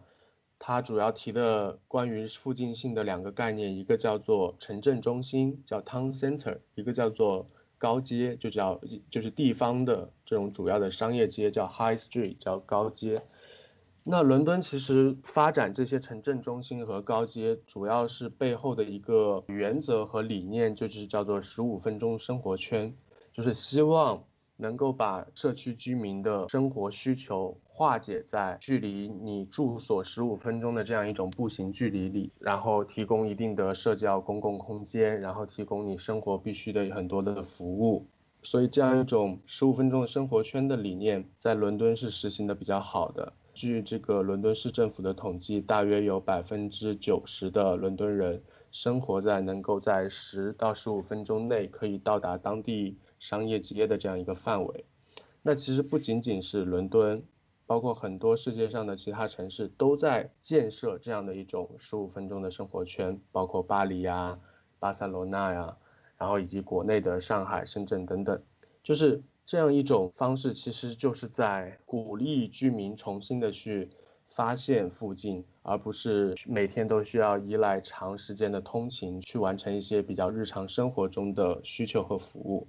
[0.58, 13.22] 它主要提的关于附近性的两个概念，一个叫做城镇中心，叫 town center，一个叫做高街，就叫就是地方的这种主要的商业街，叫 high street，叫高街。
[14.02, 22.92] 那伦敦其实发展这些城镇中心和高街，主要是背后的一个原则和理念，就是叫做十五分钟生活圈，
[23.32, 24.24] 就是希望。
[24.62, 38.06] 能够把社区居民的生活需求化解在距离你住所十五分钟的这样一种步行距离里，然后提供一定的社交公共空间，然后提供你生活必须的很多的服务。
[38.44, 43.32] 所以这样一种十五分钟的生活圈的理念，在伦敦是实行的比较好的。
[43.54, 48.42] 据这个伦敦市政府的统计，大约有百分之九十的伦敦人
[48.72, 54.84] 生活在能够在十到十五分钟内可以到达当地商业街的这样一个范围。
[55.42, 57.22] 那其实不仅仅是伦敦，
[57.66, 64.38] 包括很多世界上的其他城市都在建设这样的一种十五分钟的生活圈，包括巴黎呀、
[64.80, 65.76] 巴塞罗那呀。
[66.18, 68.40] 然后以及国内的上海、深圳等等，
[68.84, 73.90] 就是这样一种方式，其实就是在鼓励居民重新的去
[74.28, 82.66] 发现附近，而不是每天都需要依赖长时间的通勤去完成一些比较日常生活中的需求和服务。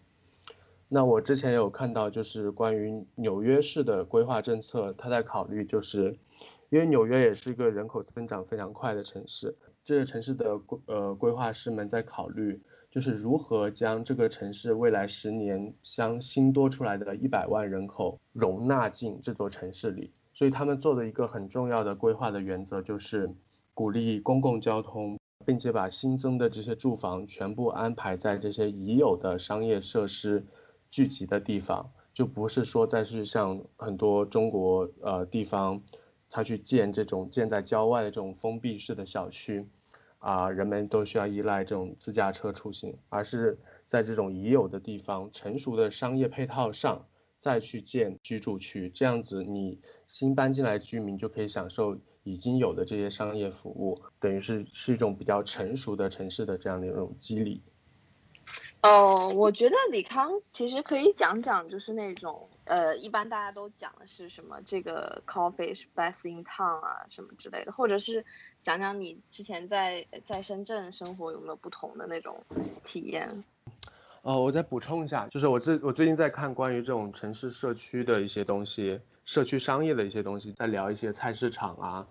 [0.88, 6.18] 那我之前有看到，就是关于纽约市的规划政策，他在考虑，就是
[6.70, 12.62] 因为纽约也是一个人口增长非常快的城市，这个城市的规呃规划师们在考虑。
[12.92, 20.12] 就是如何将这个城市未来十年将新多出来的一百万人口容纳进这座城市里，
[20.44, 23.34] 所以他们做的一个很重要的规划的原则就是
[23.74, 30.46] 鼓励公共交通，并且把新增的这些住房全部安排在这些已有的商业设施
[30.92, 35.82] 聚集的地方，就不是说再去像很多中国呃地方，
[36.30, 39.66] 他去建这种建在郊外的这种封闭式的小区。
[40.20, 47.06] 啊，人们都需要依赖这种自驾车出行，而是在这种已有的地方、成熟的商业配套上
[47.44, 49.78] 再去建居住区，这样子你
[50.08, 57.62] 新搬进来居民就可以享受已经有的这些商业服务，等于是是一种比较成熟的城市的这样的一种激励。
[58.82, 68.24] 哦，我觉得李康其实可以讲讲，就是那种呃，一般大家都讲的是什么这个 coffee 是 best in town 啊什么之类的，或者是
[68.62, 72.42] 讲讲你之前在在深圳生活有没有不同的那种
[72.86, 73.44] 体验。
[74.24, 82.08] 哦，我再补充一下，就是我最我最近在看关于这种城市社区的一些东西，社区商业的一些东西，在聊一些菜市场啊，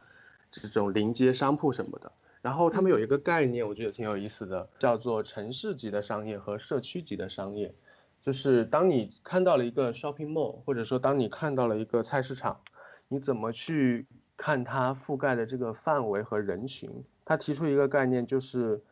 [0.51, 2.13] 这种临街商铺什么的。
[2.43, 7.75] 然后他们有一个概念，我觉得挺有意思的，叫做城市级的商业和社区级的商业。
[8.23, 12.61] 就是当你看到了一个 shopping mall，或者说当你看到了一个菜市场，
[13.09, 16.91] 你怎么去看它覆盖的这个范围和人群？
[17.25, 18.83] 他提出一个概念，就是，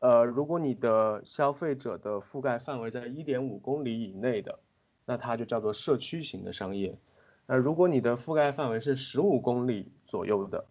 [0.00, 4.58] 呃，如果你的消费者的覆盖范围在一点五公里以内的，
[5.04, 6.96] 那它就叫做社区型的商业。
[7.46, 10.64] 那，如果你的覆盖范围是十五公里左右的，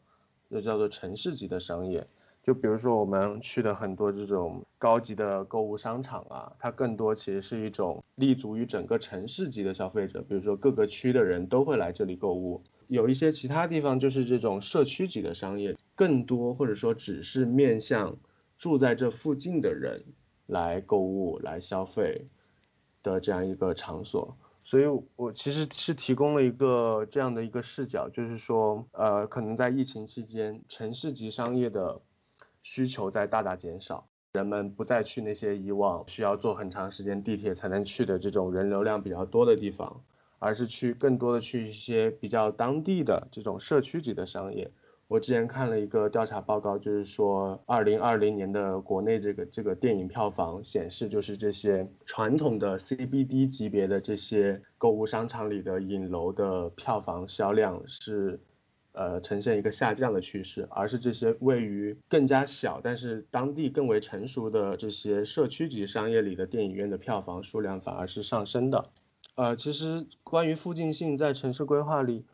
[0.50, 2.08] 就叫做城市级的商业。
[2.42, 12.64] 就比如说我们去的很多这种高级的购物商场啊，它更多其实是一种立足于整个城市级的消费者，比如说各个区的人都会来这里购物。
[12.88, 18.16] 有一些其他地方就是这种社区级的商业，更多或者说只是面向
[18.58, 20.04] 住在这附近的人
[20.46, 22.28] 来购物、来消费
[23.04, 24.38] 的这样一个场所。
[24.64, 24.84] 所以
[25.16, 32.02] 我其实是提供了一个这样的一个视角，就是说，呃，可能在疫情期间，城市级商业的
[32.64, 40.04] 需求在大大减少，人们不再去那些以往需要坐很长时间地铁才能去的这种人流量比较多的地方，
[40.38, 44.70] 而是去更多的去一些比较当地的这种社区级的商业。
[45.08, 58.40] 我之前看了一个调查报告，就是说，二零二零年的国内这个这个电影票房显示，就是这些传统的 CBD 级别的这些购物商场里的影楼的票房销量是。
[58.94, 68.90] 呃，呈现一个下降的趋势，而是这些位于更加小，但是当地更为成熟的这些社区级商业里的电影院的票房数量反而是上升的。
[69.36, 72.26] 呃，其实关于附近性在城市规划里，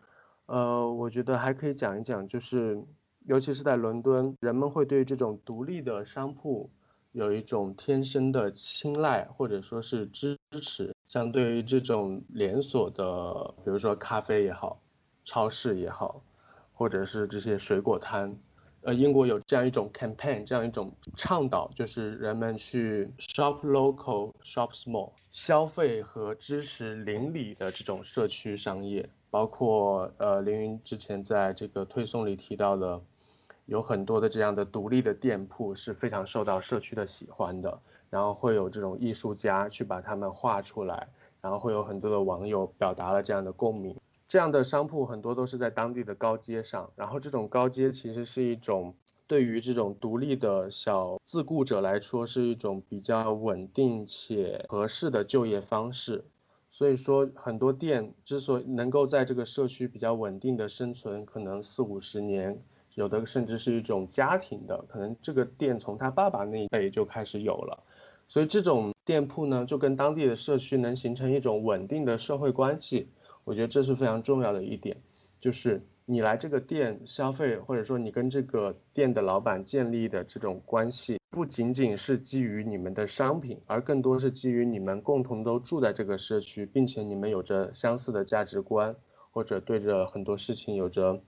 [0.45, 2.83] 呃，我觉得还可以讲一讲，就是
[3.25, 6.69] 尤其是在伦敦，人们会对这种独立的商铺
[7.11, 14.79] 有一种天生的青睐或者说是支持，相对于这种连锁的，比如说咖啡也好，
[15.25, 16.21] 超市也好。
[16.75, 18.35] 或者是这些水果摊，
[18.85, 32.99] 呃，英国有这样一种 campaign，这样一种倡导，就是人们去 shop local, shop small，消费和支持邻里的这种社区商业，包括呃，凌云之前在这个推送里提到的，
[33.67, 37.79] 有很多的这样的独立的店铺是非常受到社区的喜欢的，
[38.09, 41.07] 然后会有这种艺术家去把它们画出来，
[41.41, 43.95] 然后会有很多的网友表达了这样的共鸣。
[44.33, 48.95] 这样的商铺很多都是在当地的高街上，然后这种高街其实是一种
[49.27, 56.25] 对于这种独立的小自雇者来说是一种比较稳定且合适的就业方式，
[56.71, 62.59] 所以说很多店之所以能够在这个社区比较稳定的生存，可能四五十年，
[62.95, 67.83] 有的甚至是一种家庭的，可能这个店从他爸爸那一辈就开始有了。
[68.27, 73.09] 所以这种店铺呢，就跟当地的社区能形成一种稳定的社会关系，
[73.43, 74.97] 我觉得这是非常重要的一点，
[75.39, 88.95] 就是你来这个店消费，或者说你跟这个店的老板建立的这种关系，不仅仅是基于你们的商品，而更多是基于你们共同都住在这个社区，并且你们有着相似的价值观，
[89.31, 91.21] 或者对着很多事情有着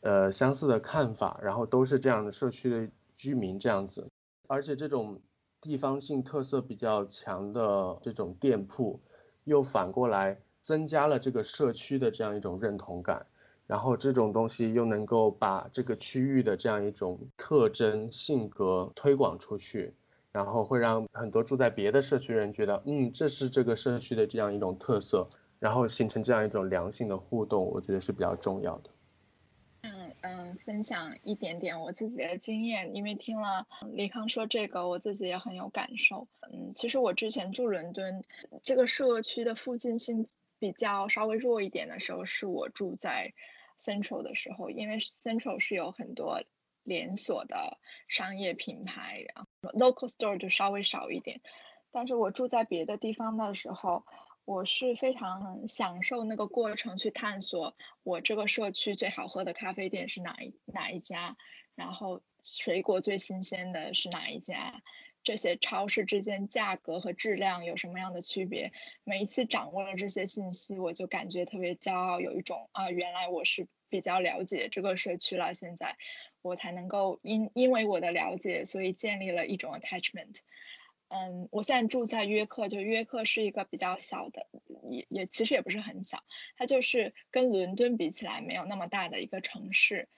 [0.00, 4.08] 呃相似的看法，然后都是这样的社区的居民这样子，
[4.46, 5.20] 而且这种。
[5.62, 8.98] 地方性特色比较强的这种店铺，
[9.44, 13.26] 又反过来增加了这个社区的这样一种认同感，
[13.66, 19.94] 然后这种东西又能够把这个区域的这样一种特征性格推广出去，
[20.32, 28.90] 然后会让很多住在别的社区人觉得，嗯，这是这个社区的这样一种特色，然后形成这样一种良性的互动，我觉得是比较重要的。
[30.22, 36.28] 嗯，分享一点点我自己的经验，因为听了李康说这个，我自己也很有感受。
[36.52, 38.22] 嗯，其实我之前住伦敦，
[38.62, 40.26] 这个社区的附近性
[40.60, 43.34] 比较稍微弱一点的时候，是我住在
[43.80, 46.44] Central 的时候，因为 Central 是有很多
[46.84, 51.40] 连锁的商业品牌，然后 local store 就稍微少一点。
[51.90, 54.04] 但是我住在别的地方的时候。
[54.46, 61.36] 我是非常享受那个过程，去探索我这个社区最好喝的咖啡店是哪一哪一家，
[61.76, 64.82] 然后水果最新鲜的是哪一家，
[65.22, 68.72] 这些超市之间价格和质量有什么样的区别？
[69.04, 75.52] 每一次掌握了这些信息，我就感觉特别骄傲，有一种啊，原来我是比较了解这个社区了。
[75.52, 75.96] 现在
[76.42, 80.36] 我才能够因因为我的了解，所以建立了一种 attachment。
[81.08, 84.46] 嗯，我现在住在约克，就约克是一个比较小的，
[84.88, 86.22] 也也其实也不是很小，
[86.56, 90.08] 它就是跟伦敦比起来没有那么大的一个城市。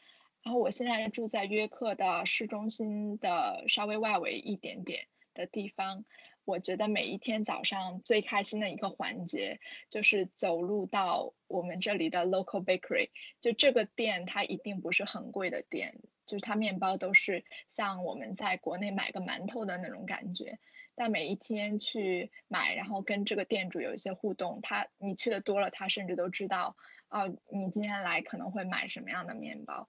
[0.43, 6.05] 然后我现在住在约克的市中心的稍微外围一点点的地方。
[6.45, 20.59] 我觉得每一天早上最开心的一个环节就是走路到我们这里的 local bakery，就这个店它一定不是很贵的店，就是它面包都是像我们在国内买个馒头的那种感觉。
[20.97, 26.77] 但每一天去买，然后跟这个店主有一些互动，他你去的多了，他甚至都知道，
[27.09, 29.89] 哦，你今天来可能会买什么样的面包，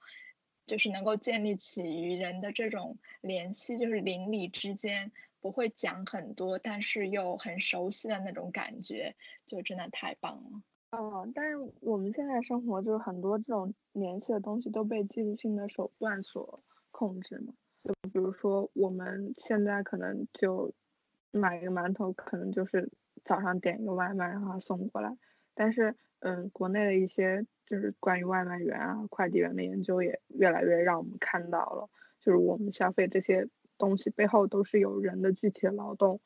[0.65, 5.11] 就是能够建立起与人的这种联系，就是邻里之间
[5.41, 10.61] 不会讲很多，但是又很熟悉的那种感觉，就真的太棒了。
[10.91, 17.53] 哦，但是我们现在生活就很多这种联系的东西都被技术性的手段所控制嘛，
[17.83, 20.73] 就比如说我们现在可能就。
[21.35, 22.91] 买一个馒头可能就是
[23.25, 25.17] 早上点一个外卖，然后送过来。
[25.55, 33.47] 但是，嗯，国内的一些就是关于外卖员啊、快递员的研究也越来越让我们看到了，就是我们消费这些
[33.79, 36.21] 东西背后都是有人的具体的劳动。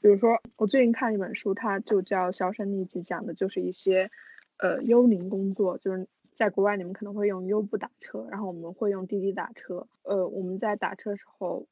[0.00, 4.12] 比如说，我最近看一本书，它就叫《销声匿迹》，讲的就是一些
[4.58, 5.76] 呃幽灵工作。
[5.78, 9.88] 就是在国外，你们可能会用优步打车，然后我们会用滴滴打车。
[10.04, 11.66] 呃，我们在打车时候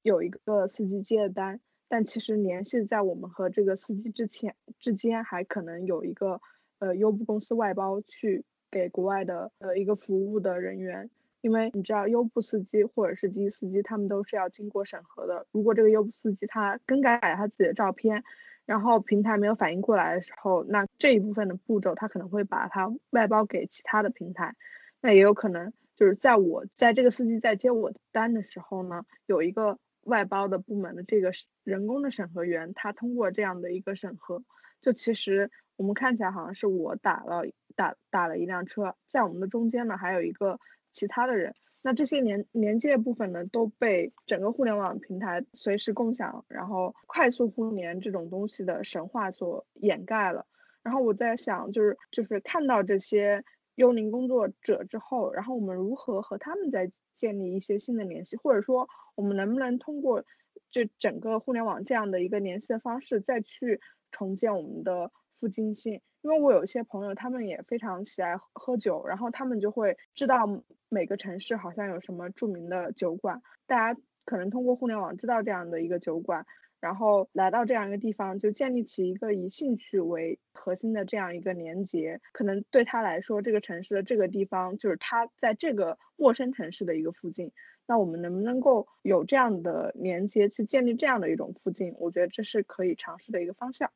[0.00, 1.60] 有一个司机接的单。
[1.86, 6.40] 但其实联系在我们和这个司机之前之间，还可能有一个
[6.78, 11.10] 呃优步公司外包去给国外的呃一个服务的人员，
[11.40, 15.46] 因为你知道优步司机或者是滴滴司机，他们都是要经过审核的。
[15.50, 18.24] 如果这个优步司机他更改他自己的照片，
[18.66, 24.54] 然后平台没有反应过来的时候，那这一部分的步骤他可能会把它外包给其他的平台，
[25.00, 29.78] 那也有可能就是在我在这个司机在接我的单的时候呢，有一个。
[30.04, 31.30] 外包的部门的这个
[31.62, 34.42] 人工的审核员，他通过这样的一个审核，
[34.80, 37.44] 就其实我们看起来好像是我打了
[37.80, 40.60] 打打了一辆车，在我们的中间呢还有一个
[40.92, 50.46] 其他的人，那这些连连接部分呢都被整个互联网平台随时共享，然后快速互联这种东西的神话所掩盖了。
[50.82, 53.42] 然后我在想，就是就是看到这些。
[53.76, 60.22] 幽灵工作者之后，然后我们如何和他们再建立一些新的联系，或者说我们能不能通过
[60.70, 65.10] 这整个互联网这样的一个联系的方式，再去重建我们的
[65.40, 66.02] 附近性？
[66.22, 70.46] 因为我有一些朋友，他们也非常喜爱喝酒，然后他们就会知道
[70.90, 76.44] 每个城市好像有什么著名的酒馆，大家可能通过互联网知道这样的一个酒馆。
[76.78, 87.52] 然后来到这样一个地方，就建立起一个以兴趣为核心的这样一个连接，可能对他来说，这个城市的这个地方就是他在这个陌生城市的一个附近。
[87.86, 91.94] 那我们能不能够有这样的连接，去建立这样的一种附近？
[91.98, 93.90] 我觉得这是可以尝试的一个方向。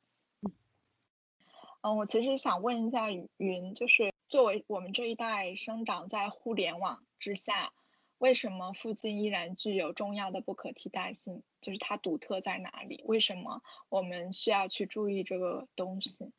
[1.84, 7.74] 嗯，我其实想问一下云，就是作为我们这一代生长在互联网之下，
[8.16, 11.42] 为什么附近依然具有重要的不可替代性？
[11.60, 13.02] 就是它独特在哪里？
[13.04, 13.60] 为什么
[13.90, 16.32] 我们需要去注意这个东西？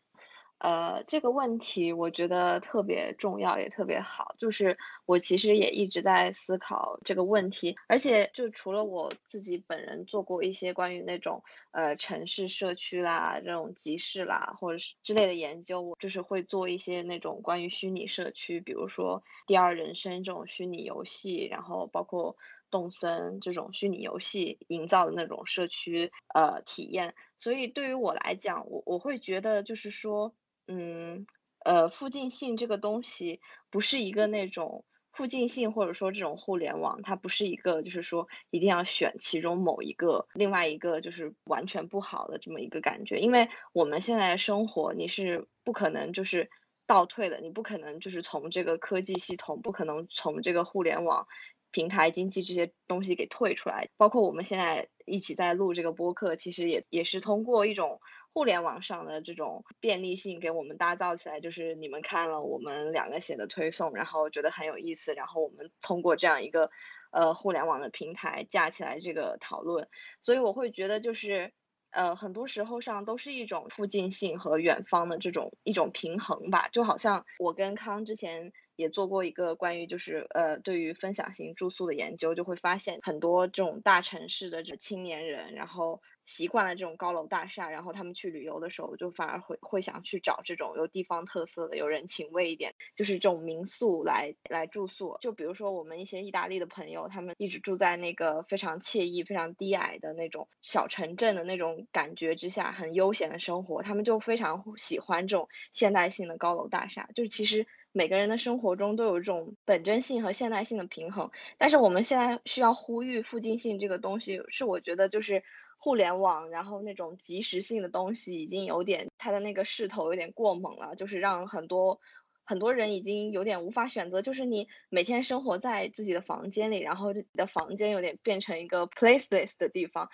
[0.57, 4.35] 呃，这个问题我觉得特别重要，也特别好。
[4.39, 22.37] 就是我其实也一直在思考这个问题，而且就除了我自己本人做过一些关于那种呃城市社区啦、这种集市啦，或者是之类的研究，我就是会做一些那种关于虚拟社区，比如说第二人生这种虚拟游戏，然后包括
[22.71, 27.13] 动森这种虚拟游戏营造的那种社区呃体验。
[27.37, 30.33] 所以对于我来讲，我我会觉得就是说。
[30.67, 31.27] 嗯，
[31.63, 33.39] 呃，附近性这个东西
[33.69, 43.19] 不是一个那种附近性，或者说这种互联网，它不是一个就是说一定要选其中某一个，另外一个就是完全不好的这么一个感觉。
[43.19, 46.49] 因为我们现在生活，你是不可能就是
[46.87, 51.27] 倒退的，你不可能就是从这个科技系统，不可能从这个互联网
[51.71, 53.89] 平台经济这些东西给退出来。
[53.97, 57.99] 包括我们现在一起在录这个播客，其实也也是通过一种。
[58.35, 66.69] 互联网上的这种便利性给我们打造起来，就是你们看了我们两个写的推送，然后觉得很有意思，然后我们通过这样一个
[67.11, 69.87] 呃互联网的平台架起来这个讨论，
[70.21, 71.53] 所以我会觉得就是
[71.91, 86.01] 呃很多时候上都是一种附近性和远方的这种一种平衡吧，就好像我跟康之前也做过一个关于就是呃对于分享型住宿的研究，就会发现很多这种大城市的这青年人，然后。
[86.25, 95.17] 习惯了这种高楼大厦，然后他们去旅游的时候，就反而会会想去找这种有地方特色的、有人情味一点，就是这种民宿来来住宿。
[95.21, 107.07] 就比如说我们一些意大利的朋友，他们一直住在那个非常惬意、非常低矮的那种小城镇的那种感觉之下，很悠闲的生活，他们就非常喜欢这种现代性的高楼大厦。
[107.13, 115.41] 就是其实每个人的生活中都有这种本真性和现代性的平衡，但是我们现在需要呼吁附近性这个东西，是我觉得就是。
[115.77, 121.99] 互联网，然后那种即时性的东西已经有点，它的那个势头有点过猛了，就是让很多
[122.43, 130.09] 很多人已经有点无法选择，就是你每天生活在自己的房间里，然后你的房间有点变成一个 placeless 的地方。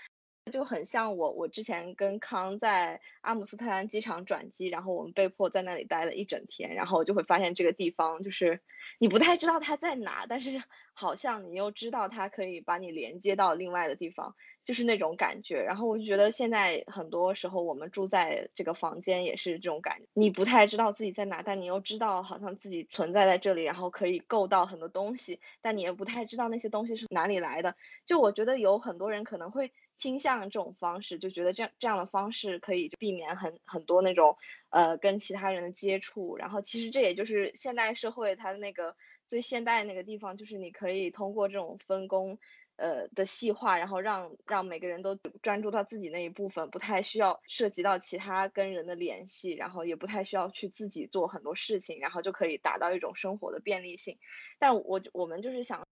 [0.50, 8.60] 就很像我，我之前跟康在阿姆斯特丹机场转机，然后我们被迫在那里待了一整天，然后就会发现这个地方就是
[8.98, 10.64] 你不太知道它在哪，但是
[10.94, 14.36] 好像你又知道它可以把你连接到另外的地方，
[14.66, 15.62] 就是那种感觉。
[15.62, 27.76] 然后我就觉得现在很多时候我们住在这个房间也是这种感，你不太知道自己在哪，但你又知道好像自己存在在这里，然后可以够到很多东西，但你也不太知道那些东西是哪里来的。
[28.08, 29.72] 就我觉得有很多人可能会。
[30.02, 34.36] 倾向这种方式，就觉得这样这样的方式可以避免很很多那种
[34.72, 38.96] 呃跟其他人的接触，然后其实这也就是现代社会它的那个
[39.28, 42.40] 最现代那个地方，就是你可以通过这种分工
[42.78, 54.18] 呃的细化，然后让让每个人都专注到自己那一部分，不太需要涉及到其他跟人的联系，然后也不太需要去自己做很多事情，然后就可以达到一种生活的便利性。
[54.58, 55.86] 但我我们就是想，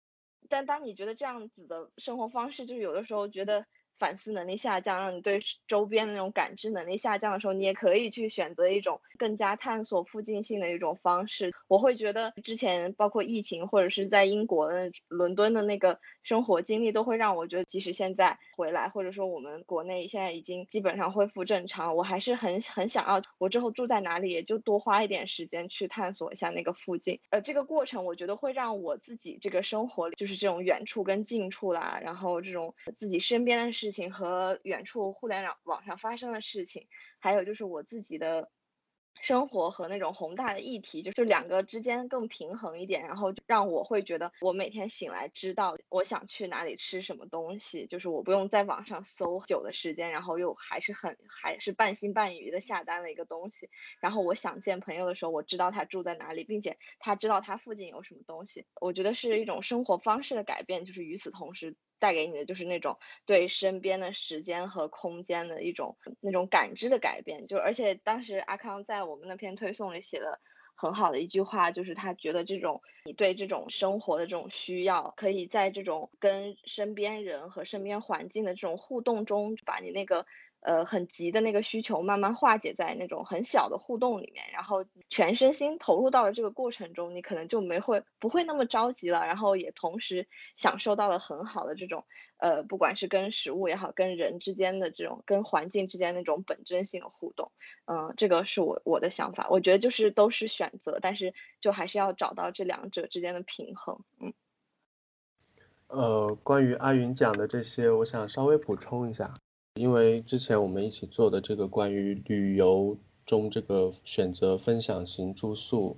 [0.49, 3.67] 但当你觉得这样子的生活方式，就是有的时候觉得。
[3.99, 11.53] 反思能力下降，让你对周边的那种感知能力下降的时候，你也可以去选择一种更加探索附近性的一种方式。
[11.67, 27.19] 我会觉得之前包括疫情或者是在英国的伦敦的那个生活经历，都会让我觉得，即使现在回来，或者说我们国内现在已经基本上恢复正常，我还是很很想要我之后住在哪里，也就多花一点时间去探索一下那个附近。
[27.31, 33.88] 呃，这个过程我觉得会让我自己这个生活里，就是这种远处跟近处啦，然后这种自己身边的事。
[33.89, 36.89] 事情和远处互联网网上发生的事情，
[37.21, 38.51] 还有就是我自己的
[39.23, 53.71] 生活和那种宏大的议题，就是两个之间更平衡一点，然后让我会觉得我每天醒来知道我想去哪里吃什么东西，就是我不用在网上搜久的时间，然后又还是很还是半信半疑的下单了一个东西，
[54.01, 61.75] 然后我想见朋友的时候，我知道他住在哪里，并且他知道他附近有什么东西，我觉得是一种生活方式的改变，就是与此同时。
[61.99, 70.41] 带给你的就是那种对身边的时间和空间的一种那种感知的改变，就而且当时阿康在我们那篇推送里写的
[70.75, 80.25] 很好的一句话，就是他觉得这种你对这种生活的这种需要，可以在这种跟身边人和身边环境的这种互动中，把你那个
[80.61, 92.05] 呃，很急的那个需求慢慢化解在那种很小的互动里面，然后全身心投入到了这个过程中，你可能就没会不会那么着急了，然后也同时享受到了很好的这种
[92.39, 97.53] 呃，不管是跟食物也好，跟人之间的这种跟环境之间那种本真性的互动，
[97.87, 104.33] 嗯，这个是我我的想法，我觉得就是都是选择，但是就还是要找到这两者之间的平衡，嗯。
[105.87, 109.35] 呃，关于阿云讲的这些，我想稍微补充一下。
[109.79, 115.97] 因为之前我们一起做的这个关于旅游中这个选择分享型住宿，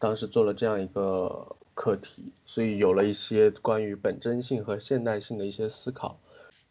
[0.00, 6.18] 当时做了这样一个课题，所以有了一些关于本真性和现代性的一些思考。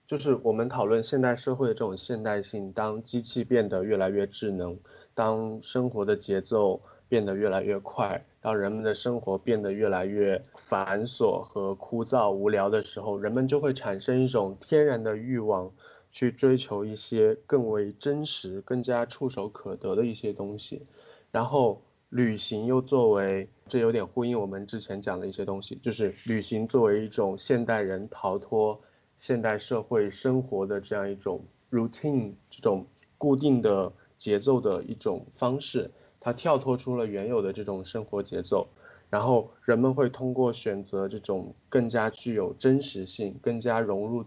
[0.06, 4.78] 就是我们讨论现代社会的这种现代性，当机器变得越来越智能，
[5.14, 15.72] 当生活的节奏变得越来越快，当人们的生活变得越来越繁琐和枯燥无聊的时候，人们就会产生一种天然的欲望。
[16.14, 20.84] 去追求一些更为真实、更加触手可得的一些东西，
[21.32, 28.80] 然后旅行又作为，这有点呼应我们之前讲的一些东西，就是旅行作为一种现代人逃脱
[29.18, 32.86] 现代社会生活的这样一种 routine，这种
[33.18, 35.90] 固定的节奏的一种方式，
[36.20, 38.68] 它跳脱出了原有的这种生活节奏，
[39.10, 44.24] 然后人们会通过选择这种更加具有真实性、更加融入。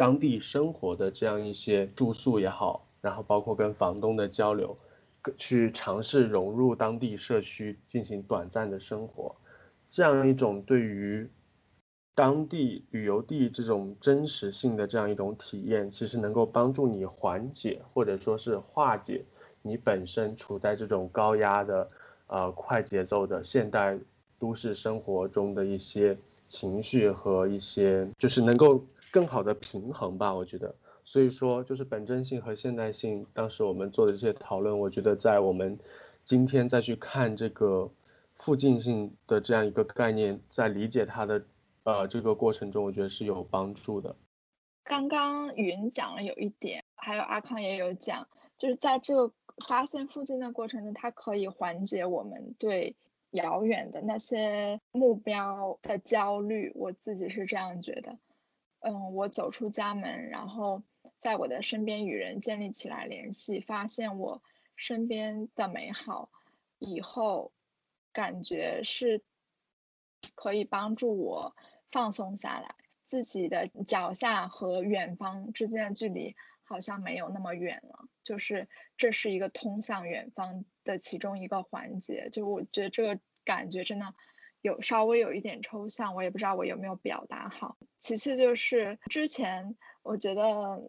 [0.00, 4.74] 当地生活的这样一些住宿也好，然后包括跟房东的交流，
[5.36, 9.36] 去尝试融入当地社区进行短暂的生活，
[9.90, 11.28] 这样一种对于
[12.14, 19.22] 当地旅游地这种真实性的这样一种体验，其实能够帮助你缓解或者说是化解
[19.60, 21.88] 你本身处在这种高压的
[22.28, 23.98] 呃快节奏的现代
[24.38, 26.16] 都市生活中的一些
[26.48, 28.82] 情绪和一些就是能够。
[29.10, 35.78] 更好的平衡吧，我觉得，所以说就是本真性和现代性，当时我们做的这些讨论，我觉得在我们
[36.24, 37.90] 今天再去看这个
[38.38, 41.44] 附近性的这样一个概念，在理解它的
[41.84, 44.14] 呃这个过程中，我觉得是有帮助的。
[44.84, 49.32] 刚刚云讲了有一点，还有阿康也有讲，就是在这个
[49.66, 52.96] 发现附近的过程中，它可以缓解我们对
[53.30, 58.18] 遥远的那些目标的焦虑，我自己是这样觉得。
[58.80, 60.82] 嗯，我走出家门，然后
[61.18, 64.42] 在我的身边与人建立起来联系，发现我
[64.74, 66.30] 身边的美好，
[66.78, 67.52] 以后
[68.12, 69.22] 感觉是
[70.34, 71.54] 可以帮助我
[71.90, 72.74] 放松下来，
[73.04, 84.14] 自己的脚下和远方之间的距离好像没有那么远了，就是这是一个通向远方的其中一个环节，就我觉得这个感觉真的。
[84.62, 87.76] 有稍微有一点抽象，我也不知道我有没有表达好。
[87.98, 90.82] 其次就是之前我觉得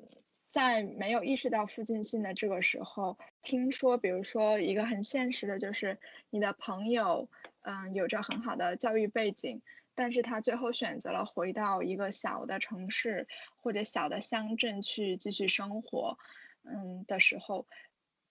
[0.50, 5.98] 在没有意识到附近性的这个时候，听说比如说一个很现实的就是
[6.30, 7.30] 你的朋友，
[7.62, 9.62] 嗯，有着很好的教育背景，
[9.96, 13.28] 但是他最后选择了回到一个小的城市
[13.62, 16.18] 或者小的乡镇去继续生活，
[16.66, 17.66] 嗯的时候，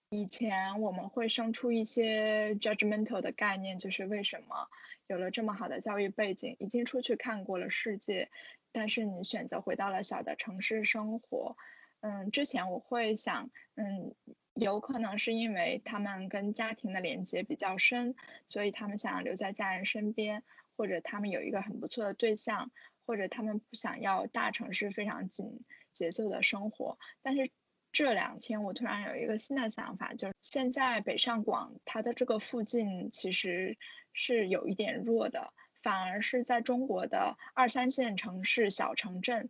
[0.09, 4.67] 以前我们会生出一些 judgmental 的概念，就是为什么？
[5.11, 8.29] 有了这么好的教育背景，已经出去看过了世界，
[8.71, 11.57] 但是你选择回到了小的城市生活。
[11.99, 14.15] 嗯，之前我会想，嗯，
[14.53, 18.15] 有可能是因为他们跟家庭的连接比较深，
[18.47, 20.43] 所以他们想要留在家人身边，
[20.77, 22.71] 或者他们有一个很不错的对象，
[23.05, 25.59] 或者他们不想要大城市非常紧
[25.91, 26.97] 节奏的生活。
[27.21, 27.51] 但是
[27.91, 33.77] 这两天我突然有一个新的想法，就是现在北上广它的这个附近其实。
[34.13, 39.49] 是有一点弱的，反而是在中国的二三线城市、小城镇，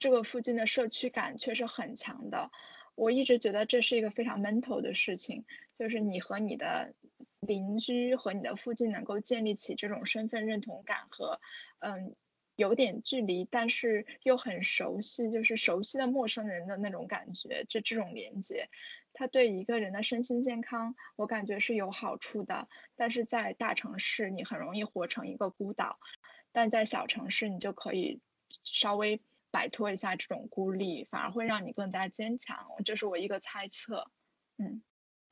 [0.00, 2.50] 这个附近的社区感却是很强的。
[2.96, 5.44] 我一直觉得这是一个非常 mental 的事情，
[5.78, 6.92] 就是你和你的
[7.38, 11.40] 邻居和你的附近能够建立起这种身份认同感和，
[11.78, 12.16] 嗯，
[12.56, 18.68] 有点距离，但是又很熟悉，就是熟悉的陌生人的那种感觉，就这种连接。
[19.12, 22.68] 它对一个人的身心健康，我感觉是有好处的。
[22.96, 25.98] 但是在大城市，你很容易活成一个孤岛；
[26.52, 28.20] 但在小城市，你就可以
[28.64, 29.20] 稍微
[29.52, 32.66] 摆脱一下这种孤立，反而会让你更加坚强。
[32.84, 34.10] 这是我一个猜测。
[34.58, 34.82] 嗯，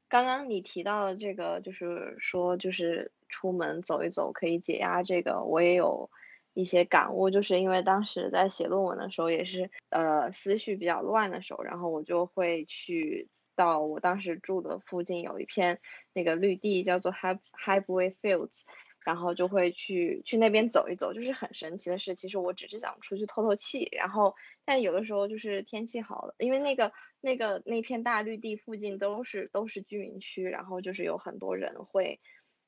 [0.09, 6.09] 刚刚你提到的这个，就是说，就是出门走一走可以解压，这个我也有
[6.55, 7.31] 一些感悟。
[7.31, 13.29] 就是因为当时在写论文的时候，也是呃思绪比较乱的时候，然后我就会去。
[13.55, 15.79] 到我当时住的附近有一片
[16.15, 18.63] 那个绿地，叫做 High Highway Fields，
[19.05, 21.13] 然后就会去去那边走一走。
[21.13, 24.35] 就是很神奇的是，其实我只是想出去透透气，然后
[24.65, 32.21] 但有的时候就是天气好了，因为那个那个那片大绿地附近都是都是居民区，然后就是有很多人会，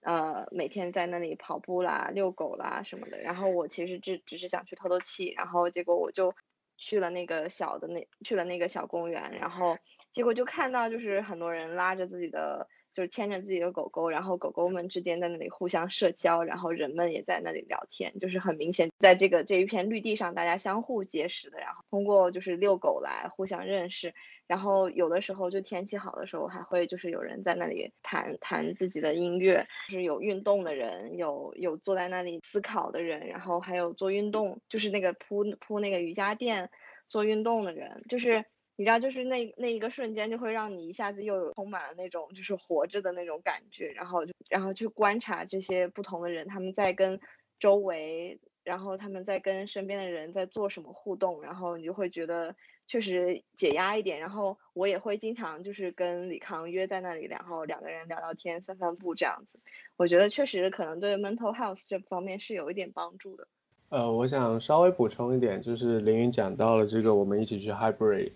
[0.04, 3.18] 呃，每天在那里跑步啦、遛狗啦什么的。
[3.18, 6.34] 然后我其实只只是想去透透气，然后结果我就
[6.76, 9.76] 去了那个小的那去了那个小公园，然后
[10.12, 12.68] 结果就看到就是很多人拉着自己的。
[12.94, 24.14] 就是牵着自己的狗狗，然后狗狗们之间在那里互相社交，然后人们也在那里聊天，就是很明显，在这个这一片绿地上，大家相互结识的，然后通过就是遛狗来互相认识，
[24.46, 36.70] 然后有的时候就天气好的时候，还会就是有人在那里弹弹自己的音乐，就是有运动的人，有有坐在那里思考的人，然后还有做运动，就是那个铺铺那个瑜伽垫
[37.08, 38.44] 做运动的人，就是。
[38.76, 47.20] 你知道，就是那那一个瞬间，就会让你一下子又有充满了那种就是活着的那种感觉，然后就然后去观察这些不同的人，他们在跟
[47.60, 52.56] 周围，然后他们在跟身边的人在做什么互动，然后你就会觉得
[52.86, 54.20] 确实解压一点。
[54.20, 59.58] 然后我也会经常就是跟李康约在那里，然后两个人聊聊天、散散步这样子。
[59.96, 63.46] 我觉得确实可能对 mental health 这方面是有一点帮助的。
[63.88, 68.32] 呃，我想稍微补充一点，就是凌云讲到了这个，我们一起去 hybrid。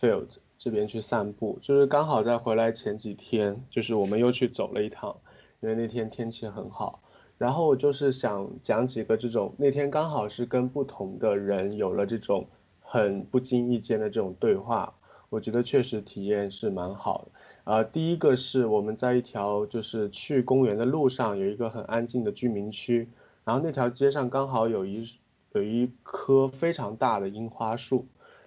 [0.00, 5.14] Field 这边去散步，就是刚好在回来前几天，就是我们又去走了一趟，
[5.60, 7.02] 因为那天天气很好。
[7.36, 12.46] 然后我就是想讲几个这种，那天刚好是跟不同的人有了这种
[12.92, 14.92] 很不经意间的这种对话，
[15.28, 17.30] 我觉得确实体验是蛮好的。
[17.62, 23.08] 呃，第一个是我们在一条就是去公园的路上，有一个很安静的居民区，
[23.44, 25.08] 然后那条街上刚好有一
[25.52, 28.06] 有一棵非常大的樱花树。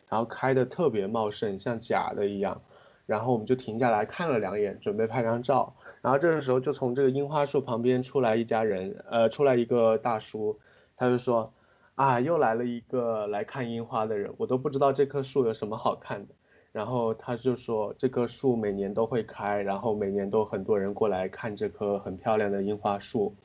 [0.10, 2.62] 然后开的特别茂盛，像假的一样，
[3.08, 5.74] 然后我们就停下来看了两眼，准备拍张照。
[6.04, 10.60] 然后这个时候就从这个樱花树旁边出来一家人，呃，出来一个大叔，
[10.98, 11.52] 他就说，
[11.96, 16.34] 啊，又来了一个来看樱花的人，我都不知道这棵树有什么好看的。
[16.72, 23.36] 然后他就说，这棵树每年都会开，然后每年都很多人过来看这棵很漂亮的樱花树。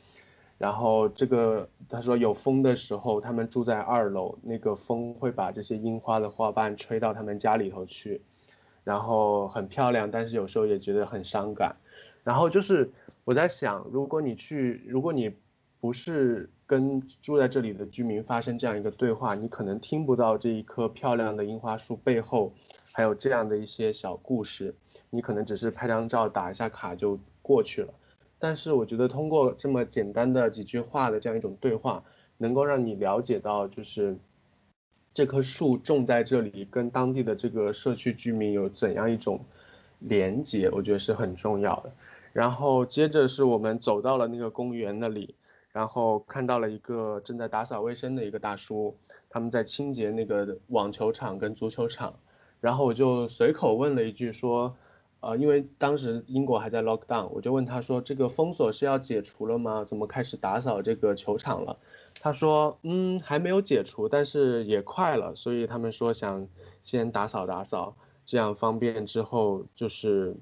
[0.57, 8.23] 然后这个他说有风的时候，他们住在二楼，那个风会把这些樱花的花瓣吹到他们家里头去，
[8.83, 11.77] 然后很漂亮，但是有时候也觉得很伤感。
[12.25, 12.91] 然后就是
[13.25, 15.35] 我在想，如果你去，如果你
[15.81, 22.53] 不是跟住在这里的居民发生这样一个对话，你可能听不到这一棵漂亮的樱花树背后
[22.93, 24.75] 还有这样的一些小故事，
[25.11, 27.95] 你可能只是拍张照打一下卡就过去了。
[28.41, 32.03] 但是我觉得通过这么简单的几句话的这样一种对话，
[32.37, 34.17] 能够让你了解到，就是
[35.15, 39.41] 这棵树种在这里跟当地的这个社区居民有怎样一种
[39.99, 41.93] 连接，我觉得是很重要的。
[42.33, 45.35] 然后接着是我们走到了那个公园那里，
[45.73, 48.97] 然后看到了一个正在打扫卫生的一个大叔，
[49.29, 52.15] 他们在清洁那个网球场跟足球场，
[52.61, 54.75] 然后我就随口问了一句说。
[55.21, 59.85] 呃，因为当时英国还在 lock down，我就问他说，这个封锁是要解除了吗？
[59.85, 61.77] 怎么开始打扫这个球场了？
[62.21, 66.47] 他说，嗯，还没有解除，但是也快了，所以他们说想
[66.85, 67.97] 先打扫打扫，
[68.27, 70.37] 这样方便之后就是，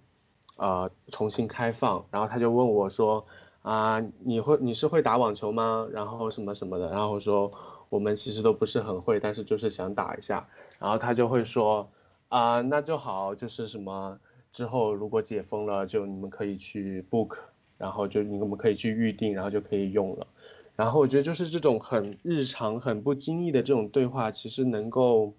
[0.58, 2.04] 呃，重新开放。
[2.10, 3.24] 然后他就问我说，
[3.66, 5.88] 啊，你会你是会打网球吗？
[5.90, 7.50] 然后什么什么的，然后说
[7.88, 10.46] 我们其实都不是很会，但是就是想打一下。
[10.78, 11.90] 然后他就会说，
[12.28, 14.20] 啊，那就好，就是什么。
[14.52, 17.38] 之后如果解封了，就你们可以去 book，
[17.76, 20.28] 然后就你们可以去预定，然后就可以用了。
[20.76, 25.34] 然后我觉得就是这种很日常、很不经意的这种对话，其实能够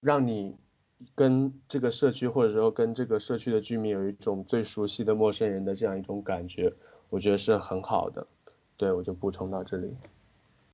[0.00, 0.54] 让你
[1.14, 6.74] 跟这个社区或者说跟这个社区的居民有一种最熟悉的陌生人的这样一种感觉，
[7.10, 8.26] 我觉得是很好的。
[8.76, 9.96] 对我就补充到这里。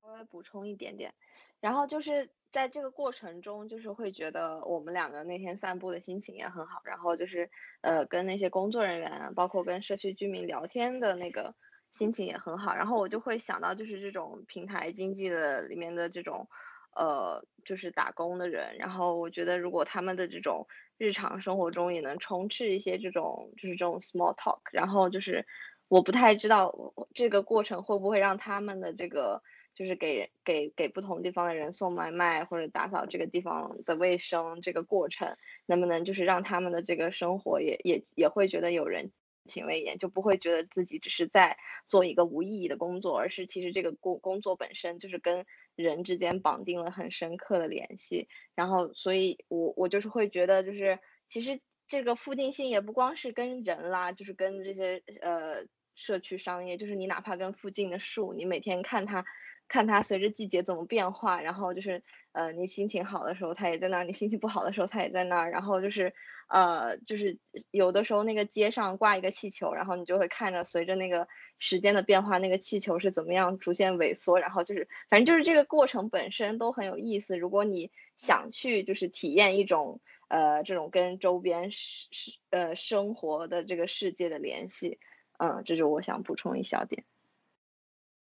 [0.03, 1.13] 稍微补充一点点，
[1.61, 2.29] 然后就是。
[2.53, 7.49] 在这个过程中，就是会觉得我们两个那天散步的心情也很好，然后就是
[7.81, 11.55] 呃跟那些工作人员，包括跟社区居民聊天的那个
[11.91, 16.47] 心情也很好，然后我就会想到就是这种平台经济的里面的这种
[16.95, 20.67] 呃就是打工的人，然后我觉得如果他们的这种
[20.99, 25.47] 日常生活中也能充斥一些这种就是这种 small talk，然后就是
[25.93, 26.75] 我不太知道
[27.15, 29.43] 这个过程会不会让他们的这个。
[29.75, 35.35] 就是给给给不同地方的人送外卖或者打扫这个地方的卫生，这个过程
[35.65, 39.13] 能不能就是让他们的这个生活也也也会觉得有人
[39.47, 41.57] 情味一点，就不会觉得自己只是在
[41.89, 48.29] 做一个无意义的工作，而是其实这个工工作本身就是跟人之间绑定了很深刻的联系。
[48.55, 50.99] 然后，所以我我就是会觉得，就是
[51.31, 55.65] 其实这个附定性也不光是跟人啦，就是跟这些呃。
[55.95, 59.25] 社区商业，就是你哪怕跟附近的树，你每天看它，
[59.69, 66.15] 看它随着季节怎么变化，然后就是呃你心情好的时候它也在那儿，你心情不好的时候它也在那儿，然后就是
[66.49, 67.39] 呃就是
[67.71, 71.29] 有的时候那个街上挂一个气球，然后你就会看着随着那个
[71.59, 77.39] 时间的变化，那个气球是怎么样逐渐萎缩，然后就是反正就是这个过程本身都很有意思。
[77.39, 84.99] 如果你想去就是体验一种呃这种跟周边是是呃生活的这个世界的联系。
[85.45, 87.03] 嗯，这是我想补充一小点。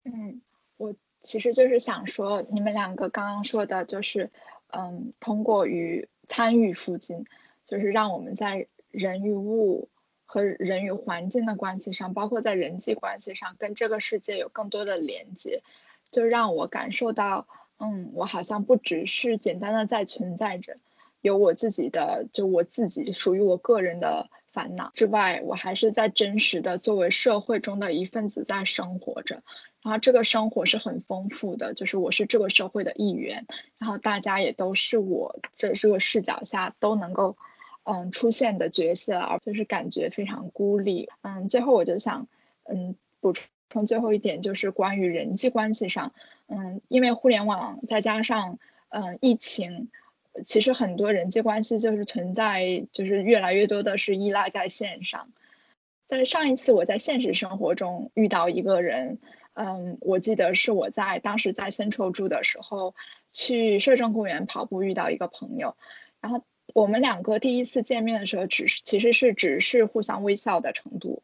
[0.05, 0.43] 嗯，
[0.77, 4.31] 我其实就是想说，你们两个刚刚说的，就是
[4.67, 7.25] 嗯，通过与参与附近，
[7.65, 9.89] 就是让我们在人与物
[10.27, 15.63] 和人与环境的关系上，包括在人际关系上，跟这个世界有更多的连接，
[16.11, 17.49] 就让我感受到，
[17.79, 20.77] 嗯，我好像不只是简单的在存在着，
[21.23, 24.29] 有我自己的，就我自己属于我个人的。
[24.57, 29.43] 烦恼之外，我还是在真实的作为社会中的一份子在生活着，
[29.83, 33.45] 然后这个生活是很丰富的，就是我是这个社会的一员，
[33.77, 37.37] 然后大家也都是我这这个视角下都能够
[37.85, 41.11] 嗯出现的角色，而就是感觉非常孤立。
[41.21, 42.27] 嗯，最后我就想
[42.65, 43.35] 嗯补
[43.69, 46.15] 充最后一点，就是关于人际关系上，
[46.47, 49.91] 嗯，因为互联网再加上嗯疫情。
[50.45, 55.31] 其实很多人际关系就是存在，就是越来越多的是依赖在线上。
[56.07, 59.19] 在上一次我在现实生活中遇到一个人，
[59.55, 62.95] 嗯，我记得是我在当时在 Central 住的时候，
[63.33, 65.77] 去摄政公园跑步遇到一个朋友，
[66.21, 66.43] 然后。
[66.77, 71.23] 我们两个第一次见面的时候，只是其实是只是互相微笑的程度，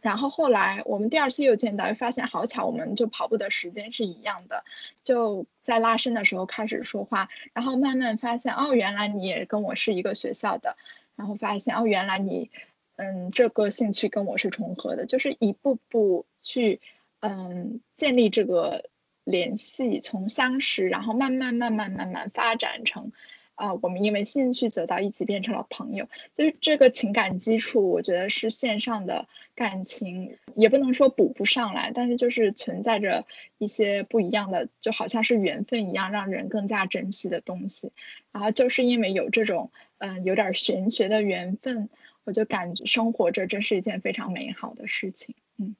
[0.00, 4.62] 然后后来我们第二次又见到，又发现好巧，我们就跑步的时间是一样的，
[5.02, 10.76] 就在拉伸的时候开始说话，然后慢慢发现，哦，原来你也跟我是一个学校的，
[11.16, 12.52] 然后发现，哦，原来你，
[12.94, 16.80] 嗯，这个兴趣跟我是重合的，就是一步步去，
[17.18, 18.88] 嗯，建立这个
[19.24, 23.10] 联系，从相识，然后慢慢慢慢慢慢发展成。
[23.54, 33.26] 啊，我们因为兴趣走到一起，变成了朋友，就是这个情感基础，我觉得是线上的感情也不能说补不上来，但是就是存在着
[33.58, 37.92] 一些不一样的，就好像是缘分一样，让人更加珍惜的东西。
[38.32, 41.90] 然后就是因为有这种嗯有点玄学的缘分，
[42.24, 45.34] 我就感觉生活着真是一件非常美好的事情。
[45.58, 45.76] 嗯，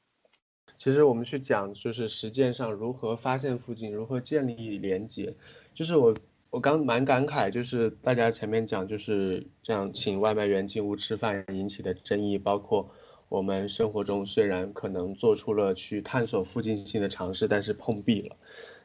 [0.78, 5.34] 其实我们去讲就是实践上如何发现附近，如何建立连接，
[5.74, 6.14] 就是我。
[6.52, 12.90] 我刚蛮感慨，就是大家前面讲就是这样，请外卖员进屋吃饭引起的争议，包括
[13.30, 18.36] 我们生活中虽然可能做出了去探索附近性的尝试，但是碰壁了，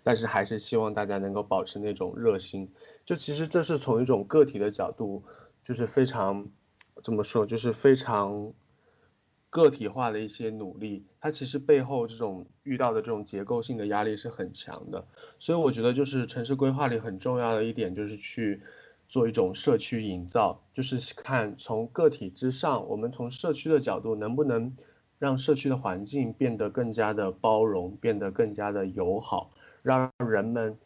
[0.02, 2.72] 但是还是希望大家能够保持那种热心。
[3.06, 5.26] 就其实这是从一种个体的角度，
[5.66, 6.48] 就是非常
[7.04, 8.54] 怎么说，就是非常。
[9.50, 15.06] 个体化的一些努力，它其实背后这种遇到的这种结构性的压力是很强的，
[15.40, 18.62] 所以我觉得就是城市规划里很重要的一点就是去
[19.08, 24.76] 做一种社区营造，就是看从个体之上，我们从社区的角度能不能
[25.18, 30.78] 让社区的环境变得更加的包容，变得更加的友好，让人们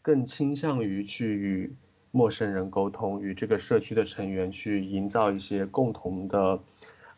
[0.00, 1.76] 更倾向于去与
[2.12, 6.58] 陌生人沟通，与这个社区的成员去营造一些共同的。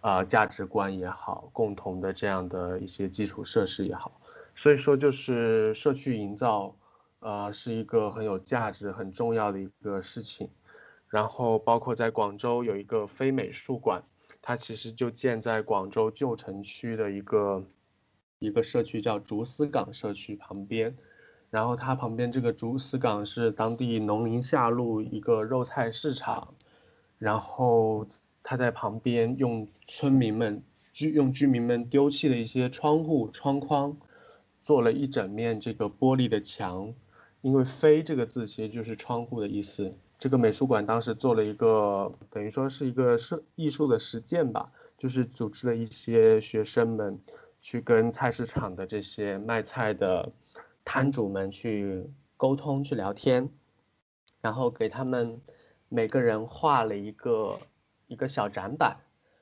[0.01, 4.21] 啊，价值观也好，共同的这样的一些基础设施也好，
[4.55, 6.77] 所以说就是社区营造，
[7.19, 10.49] 呃，是一个很有价值、很重要的一个事情。
[11.09, 14.05] 然后包括在广州有一个非美术馆，
[14.41, 17.65] 它其实就建在广州旧城区的一个
[18.39, 20.97] 一个社区，叫竹丝港社区旁边。
[21.51, 26.55] 然后它旁边这个竹丝港是当地农林下路一个肉菜市场，
[27.19, 28.07] 然后。
[28.51, 30.63] 他在旁边用村民们
[30.95, 33.95] 居用居民们丢弃的一些窗户窗框，
[34.63, 36.95] 做了一整面这个玻璃的墙，
[37.43, 39.93] 因为“飞”这个字其实就是窗户的意思。
[40.19, 47.21] 这个美术馆当时做了一个等于说是一个设艺术的实践吧，就是组织了一些学生们
[47.61, 50.33] 去跟菜市场的这些卖菜的
[50.87, 53.51] 摊主们去沟通去聊天，
[54.41, 55.39] 然后给他们
[55.91, 57.59] 每个人画了一个。
[58.09, 58.97] 一个小展板，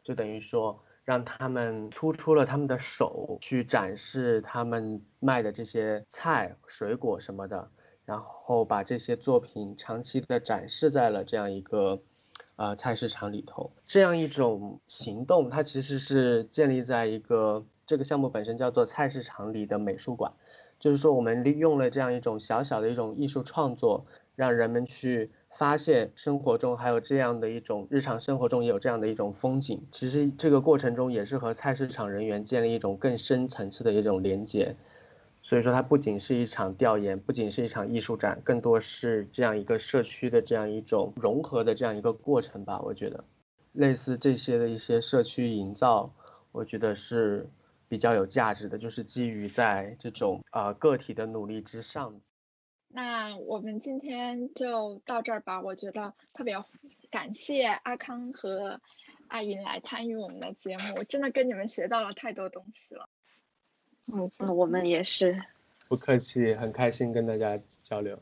[0.04, 7.70] 就等于说让他们突出了他们的手去展示他们卖的这些菜、水果什么的，
[8.04, 12.02] 然后把这些作品长期的展示在了这样一个
[12.56, 13.70] 呃菜市场里头。
[13.86, 20.32] 这样一种行动，它其实是建立在一个这个项目本身叫做菜市场里的美术馆，
[20.80, 25.30] 就是说我们利用了这样一种小小的一种艺术创作，让人们去。
[25.58, 29.80] 发现生活中还有这样的一种日常生活中也有这样的一种风景。
[29.90, 34.76] 其实这个过程中也是和菜市场人员建立一种更深层次的一种连接。
[35.42, 42.80] 所以说它不仅是一场调研，不仅是一场艺术展，更多是这样一个社区的这样一种融合的这样一个过程吧。
[42.80, 43.24] 我觉得
[43.72, 46.10] 类似这些的一些社区营造，
[46.50, 47.48] 我觉得是
[47.88, 52.12] 比较有价值的，就是基于在这种呃个体的努力之上。
[52.88, 55.60] 那我们今天就到这儿吧。
[55.60, 56.56] 我觉得特别
[57.10, 58.80] 感谢阿康和
[59.28, 63.08] 阿云来参与我们的节目，真的跟你们学到了太多东西了。
[64.06, 65.42] 嗯，我们也是。
[65.88, 68.18] 不客气，很开心跟大家交流。